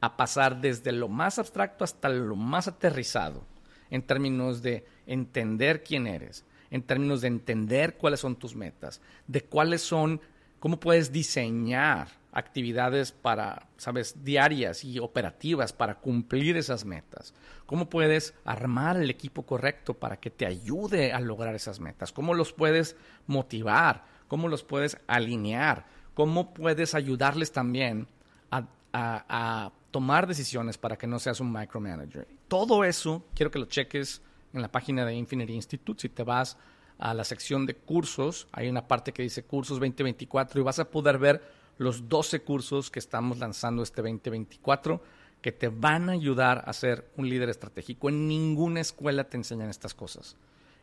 a 0.00 0.16
pasar 0.16 0.60
desde 0.60 0.92
lo 0.92 1.08
más 1.08 1.38
abstracto 1.38 1.84
hasta 1.84 2.08
lo 2.08 2.36
más 2.36 2.68
aterrizado 2.68 3.44
en 3.90 4.02
términos 4.02 4.62
de 4.62 4.84
entender 5.06 5.84
quién 5.84 6.06
eres, 6.06 6.44
en 6.70 6.82
términos 6.82 7.20
de 7.20 7.28
entender 7.28 7.96
cuáles 7.96 8.20
son 8.20 8.34
tus 8.34 8.56
metas, 8.56 9.00
de 9.26 9.42
cuáles 9.42 9.82
son, 9.82 10.20
cómo 10.58 10.80
puedes 10.80 11.12
diseñar 11.12 12.08
actividades 12.32 13.12
para, 13.12 13.68
sabes, 13.78 14.22
diarias 14.22 14.84
y 14.84 14.98
operativas 14.98 15.72
para 15.72 15.96
cumplir 15.96 16.56
esas 16.56 16.84
metas? 16.84 17.34
¿Cómo 17.66 17.88
puedes 17.88 18.34
armar 18.44 18.96
el 18.96 19.10
equipo 19.10 19.44
correcto 19.44 19.94
para 19.94 20.18
que 20.18 20.30
te 20.30 20.46
ayude 20.46 21.12
a 21.12 21.20
lograr 21.20 21.54
esas 21.54 21.80
metas? 21.80 22.12
¿Cómo 22.12 22.34
los 22.34 22.52
puedes 22.52 22.96
motivar? 23.26 24.04
¿Cómo 24.28 24.48
los 24.48 24.62
puedes 24.62 24.98
alinear? 25.06 25.86
¿Cómo 26.14 26.52
puedes 26.52 26.94
ayudarles 26.94 27.52
también 27.52 28.06
a, 28.50 28.66
a 28.92 29.72
tomar 29.90 30.26
decisiones 30.26 30.78
para 30.78 30.96
que 30.96 31.06
no 31.06 31.18
seas 31.18 31.40
un 31.40 31.52
micromanager? 31.52 32.26
Todo 32.48 32.84
eso 32.84 33.24
quiero 33.34 33.50
que 33.50 33.58
lo 33.58 33.66
cheques 33.66 34.22
en 34.52 34.62
la 34.62 34.68
página 34.72 35.04
de 35.04 35.14
Infinity 35.14 35.52
Institute. 35.52 36.00
Si 36.00 36.08
te 36.08 36.22
vas 36.22 36.54
a 36.54 36.75
la 36.98 37.24
sección 37.24 37.66
de 37.66 37.74
cursos, 37.74 38.48
hay 38.52 38.68
una 38.68 38.88
parte 38.88 39.12
que 39.12 39.22
dice 39.22 39.44
cursos 39.44 39.78
2024 39.78 40.60
y 40.60 40.64
vas 40.64 40.78
a 40.78 40.90
poder 40.90 41.18
ver 41.18 41.42
los 41.78 42.08
12 42.08 42.40
cursos 42.40 42.90
que 42.90 42.98
estamos 42.98 43.38
lanzando 43.38 43.82
este 43.82 44.02
2024 44.02 45.02
que 45.42 45.52
te 45.52 45.68
van 45.68 46.08
a 46.08 46.12
ayudar 46.12 46.64
a 46.66 46.72
ser 46.72 47.08
un 47.16 47.28
líder 47.28 47.48
estratégico. 47.50 48.08
En 48.08 48.26
ninguna 48.26 48.80
escuela 48.80 49.24
te 49.24 49.36
enseñan 49.36 49.68
estas 49.68 49.94
cosas. 49.94 50.36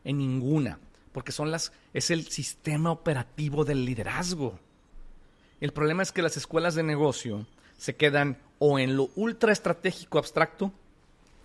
En 0.04 0.18
ninguna. 0.18 0.78
Porque 1.12 1.32
son 1.32 1.50
las, 1.50 1.72
es 1.92 2.10
el 2.10 2.26
sistema 2.28 2.90
operativo 2.90 3.64
del 3.64 3.84
liderazgo. 3.84 4.58
El 5.60 5.72
problema 5.72 6.02
es 6.02 6.12
que 6.12 6.22
las 6.22 6.36
escuelas 6.36 6.74
de 6.74 6.82
negocio 6.82 7.46
se 7.76 7.96
quedan 7.96 8.38
o 8.58 8.78
en 8.78 8.96
lo 8.96 9.10
ultra 9.16 9.52
estratégico 9.52 10.18
abstracto 10.18 10.72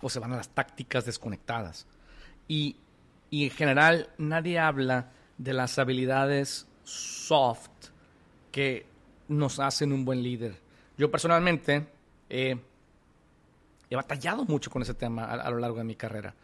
o 0.00 0.08
se 0.08 0.18
van 0.18 0.32
a 0.32 0.36
las 0.36 0.48
tácticas 0.48 1.04
desconectadas. 1.04 1.86
Y, 2.48 2.76
y 3.30 3.44
en 3.44 3.50
general 3.50 4.10
nadie 4.18 4.58
habla 4.58 5.10
de 5.38 5.54
las 5.54 5.78
habilidades 5.78 6.66
soft 6.82 7.70
que 8.52 8.86
nos 9.28 9.60
hacen 9.60 9.92
un 9.92 10.04
buen 10.04 10.22
líder. 10.22 10.56
Yo 10.98 11.10
personalmente 11.10 11.86
he 12.28 12.58
batallado 13.90 14.44
mucho 14.44 14.70
con 14.70 14.82
ese 14.82 14.94
tema 14.94 15.24
a, 15.24 15.50
lo 15.50 15.58
largo 15.58 15.78
de 15.78 15.84
mi 15.84 15.94
carrera 15.94 16.34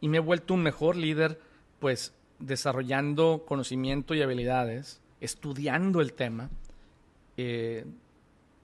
y 0.00 0.08
me 0.08 0.18
he 0.18 0.20
vuelto 0.20 0.54
un 0.54 0.62
mejor 0.62 0.96
líder, 0.96 1.40
pues 1.80 2.14
desarrollando 2.38 3.44
conocimiento 3.46 4.14
y 4.14 4.22
habilidades, 4.22 5.00
estudiando 5.20 6.00
el 6.00 6.12
tema 6.12 6.50
eh, 7.36 7.86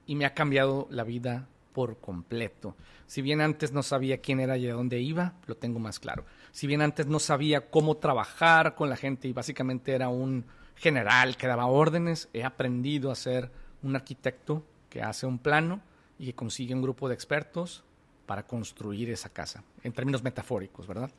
y 0.05 0.15
me 0.15 0.25
ha 0.25 0.33
cambiado 0.33 0.87
la 0.91 1.03
vida 1.03 1.47
por 1.73 1.99
completo. 1.99 2.75
Si 3.07 3.21
bien 3.21 3.41
antes 3.41 3.71
no 3.71 3.83
sabía 3.83 4.19
quién 4.19 4.39
era 4.39 4.57
y 4.57 4.67
a 4.67 4.73
dónde 4.73 4.99
iba, 4.99 5.33
lo 5.47 5.55
tengo 5.55 5.79
más 5.79 5.99
claro. 5.99 6.25
Si 6.51 6.67
bien 6.67 6.81
antes 6.81 7.07
no 7.07 7.19
sabía 7.19 7.69
cómo 7.69 7.97
trabajar 7.97 8.75
con 8.75 8.89
la 8.89 8.97
gente 8.97 9.27
y 9.27 9.33
básicamente 9.33 9.93
era 9.93 10.09
un 10.09 10.45
general 10.75 11.37
que 11.37 11.47
daba 11.47 11.65
órdenes, 11.67 12.29
he 12.33 12.43
aprendido 12.43 13.11
a 13.11 13.15
ser 13.15 13.51
un 13.83 13.95
arquitecto 13.95 14.63
que 14.89 15.01
hace 15.01 15.25
un 15.25 15.39
plano 15.39 15.81
y 16.19 16.25
que 16.27 16.35
consigue 16.35 16.75
un 16.75 16.81
grupo 16.81 17.07
de 17.07 17.15
expertos 17.15 17.83
para 18.25 18.45
construir 18.45 19.09
esa 19.09 19.29
casa, 19.29 19.63
en 19.83 19.93
términos 19.93 20.23
metafóricos, 20.23 20.87
¿verdad? 20.87 21.11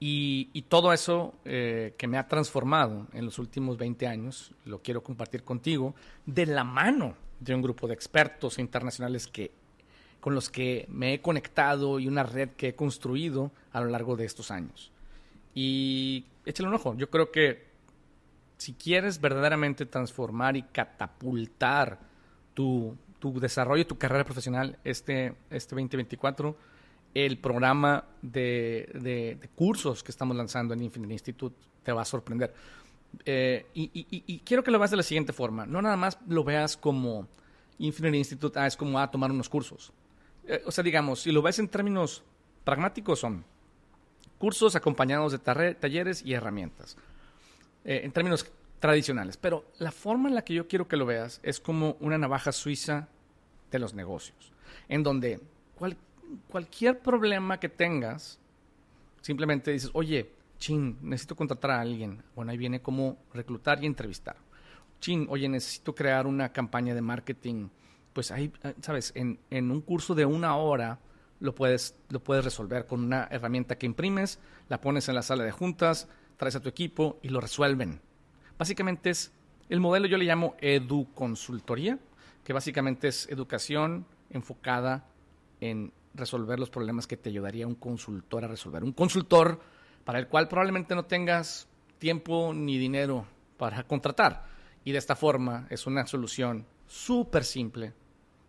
Y, 0.00 0.62
todo 0.68 0.92
eso 0.92 1.34
eh, 1.44 1.94
que 1.96 2.06
me 2.06 2.18
ha 2.18 2.28
transformado 2.28 3.06
en 3.12 3.24
los 3.24 3.38
últimos 3.38 3.78
20 3.78 4.06
años, 4.06 4.52
lo 4.64 4.82
quiero 4.82 5.02
compartir 5.02 5.44
contigo, 5.44 5.94
de 6.26 6.46
la 6.46 6.64
mano 6.64 7.14
de 7.40 7.54
un 7.54 7.62
grupo 7.62 7.86
de 7.86 7.94
expertos 7.94 8.58
internacionales 8.58 9.26
que, 9.26 9.52
con 10.24 10.34
los 10.34 10.48
que 10.48 10.86
me 10.88 11.12
he 11.12 11.20
conectado 11.20 12.00
y 12.00 12.08
una 12.08 12.22
red 12.22 12.52
que 12.56 12.68
he 12.68 12.74
construido 12.74 13.52
a 13.72 13.82
lo 13.82 13.90
largo 13.90 14.16
de 14.16 14.24
estos 14.24 14.50
años. 14.50 14.90
Y 15.54 16.24
échale 16.46 16.70
un 16.70 16.74
ojo, 16.74 16.96
yo 16.96 17.10
creo 17.10 17.30
que 17.30 17.66
si 18.56 18.72
quieres 18.72 19.20
verdaderamente 19.20 19.84
transformar 19.84 20.56
y 20.56 20.62
catapultar 20.62 21.98
tu, 22.54 22.96
tu 23.18 23.38
desarrollo, 23.38 23.86
tu 23.86 23.98
carrera 23.98 24.24
profesional 24.24 24.78
este, 24.82 25.34
este 25.50 25.74
2024, 25.74 26.56
el 27.12 27.36
programa 27.36 28.06
de, 28.22 28.88
de, 28.94 29.50
cursos 29.54 30.02
que 30.02 30.10
estamos 30.10 30.34
lanzando 30.34 30.72
en 30.72 30.84
Infinite 30.84 31.12
Institute 31.12 31.54
te 31.82 31.92
va 31.92 32.00
a 32.00 32.06
sorprender. 32.06 32.54
Eh, 33.26 33.66
y, 33.74 34.38
quiero 34.38 34.64
que 34.64 34.70
lo 34.70 34.78
veas 34.78 34.90
de 34.90 34.96
la 34.96 35.02
siguiente 35.02 35.34
forma. 35.34 35.66
No 35.66 35.82
nada 35.82 35.98
más 35.98 36.18
lo 36.26 36.44
veas 36.44 36.78
como 36.78 37.28
Infinite 37.78 38.16
Institute, 38.16 38.58
ah, 38.58 38.66
es 38.66 38.74
como 38.74 38.98
a 38.98 39.02
ah, 39.02 39.10
tomar 39.10 39.30
unos 39.30 39.50
cursos. 39.50 39.92
Eh, 40.46 40.62
o 40.66 40.70
sea, 40.70 40.84
digamos, 40.84 41.22
si 41.22 41.32
lo 41.32 41.42
ves 41.42 41.58
en 41.58 41.68
términos 41.68 42.22
pragmáticos, 42.64 43.20
son 43.20 43.44
cursos 44.38 44.76
acompañados 44.76 45.32
de 45.32 45.38
talleres 45.74 46.22
y 46.24 46.34
herramientas. 46.34 46.96
Eh, 47.84 48.00
en 48.02 48.12
términos 48.12 48.50
tradicionales. 48.80 49.36
Pero 49.36 49.64
la 49.78 49.92
forma 49.92 50.28
en 50.28 50.34
la 50.34 50.42
que 50.42 50.54
yo 50.54 50.66
quiero 50.66 50.88
que 50.88 50.96
lo 50.96 51.06
veas 51.06 51.40
es 51.42 51.60
como 51.60 51.96
una 52.00 52.18
navaja 52.18 52.50
suiza 52.52 53.08
de 53.70 53.78
los 53.78 53.94
negocios, 53.94 54.52
en 54.88 55.02
donde 55.02 55.40
cualquier 56.48 57.00
problema 57.00 57.60
que 57.60 57.68
tengas, 57.68 58.38
simplemente 59.20 59.70
dices, 59.70 59.90
oye, 59.92 60.30
chin, 60.58 60.96
necesito 61.02 61.36
contratar 61.36 61.72
a 61.72 61.80
alguien. 61.80 62.22
Bueno, 62.34 62.52
ahí 62.52 62.56
viene 62.56 62.80
como 62.80 63.18
reclutar 63.34 63.82
y 63.82 63.86
entrevistar. 63.86 64.36
Chin, 65.00 65.26
oye, 65.28 65.48
necesito 65.48 65.94
crear 65.94 66.26
una 66.26 66.52
campaña 66.52 66.94
de 66.94 67.02
marketing. 67.02 67.68
Pues 68.14 68.30
ahí, 68.30 68.50
eh, 68.62 68.74
sabes, 68.80 69.12
en, 69.14 69.38
un 69.70 69.80
curso 69.82 70.14
de 70.14 70.24
una 70.24 70.56
hora 70.56 71.00
lo 71.40 71.54
puedes, 71.54 71.96
lo 72.08 72.20
puedes 72.20 72.44
resolver 72.44 72.86
con 72.86 73.04
una 73.04 73.28
herramienta 73.30 73.76
que 73.76 73.84
imprimes, 73.84 74.38
la 74.68 74.80
pones 74.80 75.08
en 75.10 75.16
la 75.16 75.22
sala 75.22 75.44
de 75.44 75.50
juntas, 75.50 76.08
traes 76.38 76.56
a 76.56 76.60
tu 76.60 76.70
equipo 76.70 77.18
y 77.22 77.28
lo 77.28 77.40
resuelven. 77.40 78.00
Básicamente 78.56 79.10
es, 79.10 79.32
el 79.68 79.80
modelo 79.80 80.06
yo 80.06 80.16
le 80.16 80.24
llamo 80.24 80.54
educonsultoría, 80.60 81.98
que 82.44 82.52
básicamente 82.52 83.08
es 83.08 83.28
educación 83.28 84.06
enfocada 84.30 85.06
en 85.60 85.92
resolver 86.14 86.58
los 86.58 86.70
problemas 86.70 87.06
que 87.06 87.16
te 87.16 87.30
ayudaría 87.30 87.66
un 87.66 87.74
consultor 87.74 88.44
a 88.44 88.48
resolver. 88.48 88.84
Un 88.84 88.92
consultor 88.92 89.60
para 90.04 90.18
el 90.18 90.28
cual 90.28 90.48
probablemente 90.48 90.94
no 90.94 91.04
tengas 91.04 91.66
tiempo 91.98 92.52
ni 92.54 92.78
dinero 92.78 93.26
para 93.56 93.82
contratar. 93.84 94.44
Y 94.84 94.92
de 94.92 94.98
esta 94.98 95.16
forma 95.16 95.66
es 95.70 95.86
una 95.86 96.06
solución 96.06 96.66
súper 96.86 97.44
simple. 97.44 97.92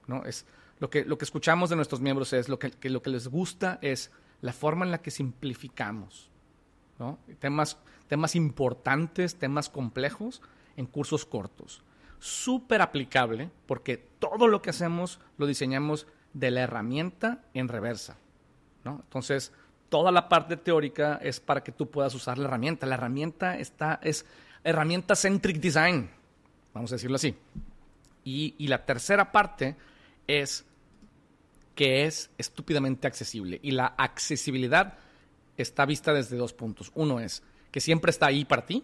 ¿No? 0.08 0.24
Es, 0.26 0.46
lo, 0.80 0.90
que, 0.90 1.06
lo 1.06 1.18
que 1.18 1.26
escuchamos 1.26 1.70
de 1.70 1.76
nuestros 1.76 2.02
miembros 2.02 2.34
es 2.34 2.50
lo 2.50 2.60
que, 2.60 2.72
lo 2.90 3.02
que 3.02 3.10
les 3.10 3.28
gusta 3.28 3.80
es 3.82 4.12
la 4.42 4.54
forma 4.54 4.86
en 4.86 4.92
la 4.92 5.02
que 5.02 5.12
simplificamos. 5.12 6.30
¿no? 7.00 7.18
Temas 7.40 7.78
temas 8.08 8.36
importantes, 8.36 9.36
temas 9.36 9.70
complejos, 9.70 10.42
en 10.78 10.86
cursos 10.86 11.26
cortos. 11.26 11.84
Súper 12.20 12.82
aplicable 12.82 13.50
porque 13.66 13.98
todo 13.98 14.48
lo 14.48 14.62
que 14.62 14.70
hacemos 14.70 15.20
lo 15.38 15.48
diseñamos 15.48 16.08
de 16.34 16.52
la 16.52 16.62
herramienta 16.62 17.44
en 17.54 17.68
reversa. 17.68 18.18
¿no? 18.84 19.02
Entonces, 19.04 19.52
toda 19.90 20.12
la 20.12 20.28
parte 20.28 20.58
teórica 20.58 21.20
es 21.22 21.40
para 21.40 21.64
que 21.64 21.72
tú 21.72 21.90
puedas 21.90 22.14
usar 22.16 22.38
la 22.38 22.46
herramienta. 22.46 22.86
La 22.86 22.96
herramienta 22.96 23.58
está, 23.58 24.00
es 24.04 24.26
herramienta 24.64 25.16
centric 25.16 25.58
design, 25.58 26.10
vamos 26.74 26.92
a 26.92 26.96
decirlo 26.96 27.16
así. 27.16 27.36
Y, 28.24 28.56
y 28.58 28.68
la 28.68 28.86
tercera 28.86 29.32
parte 29.32 29.76
es 30.28 30.66
que 31.76 32.06
es 32.06 32.32
estúpidamente 32.38 33.08
accesible. 33.08 33.60
Y 33.62 33.72
la 33.72 33.88
accesibilidad 33.98 34.98
está 35.58 35.86
vista 35.86 36.14
desde 36.14 36.38
dos 36.38 36.54
puntos. 36.54 36.92
Uno 36.96 37.20
es 37.20 37.44
que 37.72 37.82
siempre 37.82 38.10
está 38.12 38.28
ahí 38.28 38.46
para 38.46 38.66
ti, 38.66 38.84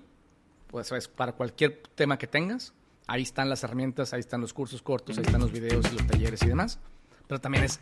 pues 0.68 0.92
es 0.92 1.08
para 1.08 1.34
cualquier 1.34 1.82
tema 1.96 2.18
que 2.18 2.28
tengas. 2.28 2.74
Ahí 3.08 3.24
están 3.24 3.50
las 3.50 3.64
herramientas, 3.64 4.14
ahí 4.14 4.20
están 4.20 4.42
los 4.42 4.54
cursos 4.54 4.82
cortos, 4.82 5.18
ahí 5.18 5.24
están 5.26 5.42
los 5.42 5.52
videos 5.52 5.86
y 5.92 5.98
los 5.98 6.08
talleres 6.08 6.42
y 6.44 6.48
demás. 6.48 6.80
Pero 7.28 7.40
también 7.40 7.64
es 7.64 7.80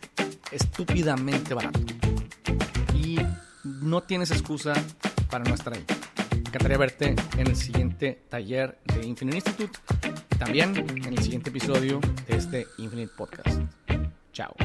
estúpidamente 0.50 1.54
barato. 1.54 1.80
Y 2.94 3.18
no 3.64 4.02
tienes 4.02 4.30
excusa 4.30 4.72
para 5.30 5.44
no 5.44 5.54
estar 5.54 5.74
ahí. 5.74 5.84
Me 6.32 6.38
encantaría 6.38 6.78
verte 6.78 7.14
en 7.36 7.46
el 7.46 7.56
siguiente 7.56 8.24
taller 8.28 8.78
de 8.84 9.06
Infinite 9.06 9.36
Institute. 9.36 9.78
También 10.40 10.74
en 10.74 11.12
el 11.12 11.18
siguiente 11.18 11.50
episodio 11.50 12.00
de 12.26 12.36
este 12.38 12.66
Infinite 12.78 13.12
Podcast. 13.14 13.60
Chao. 14.32 14.56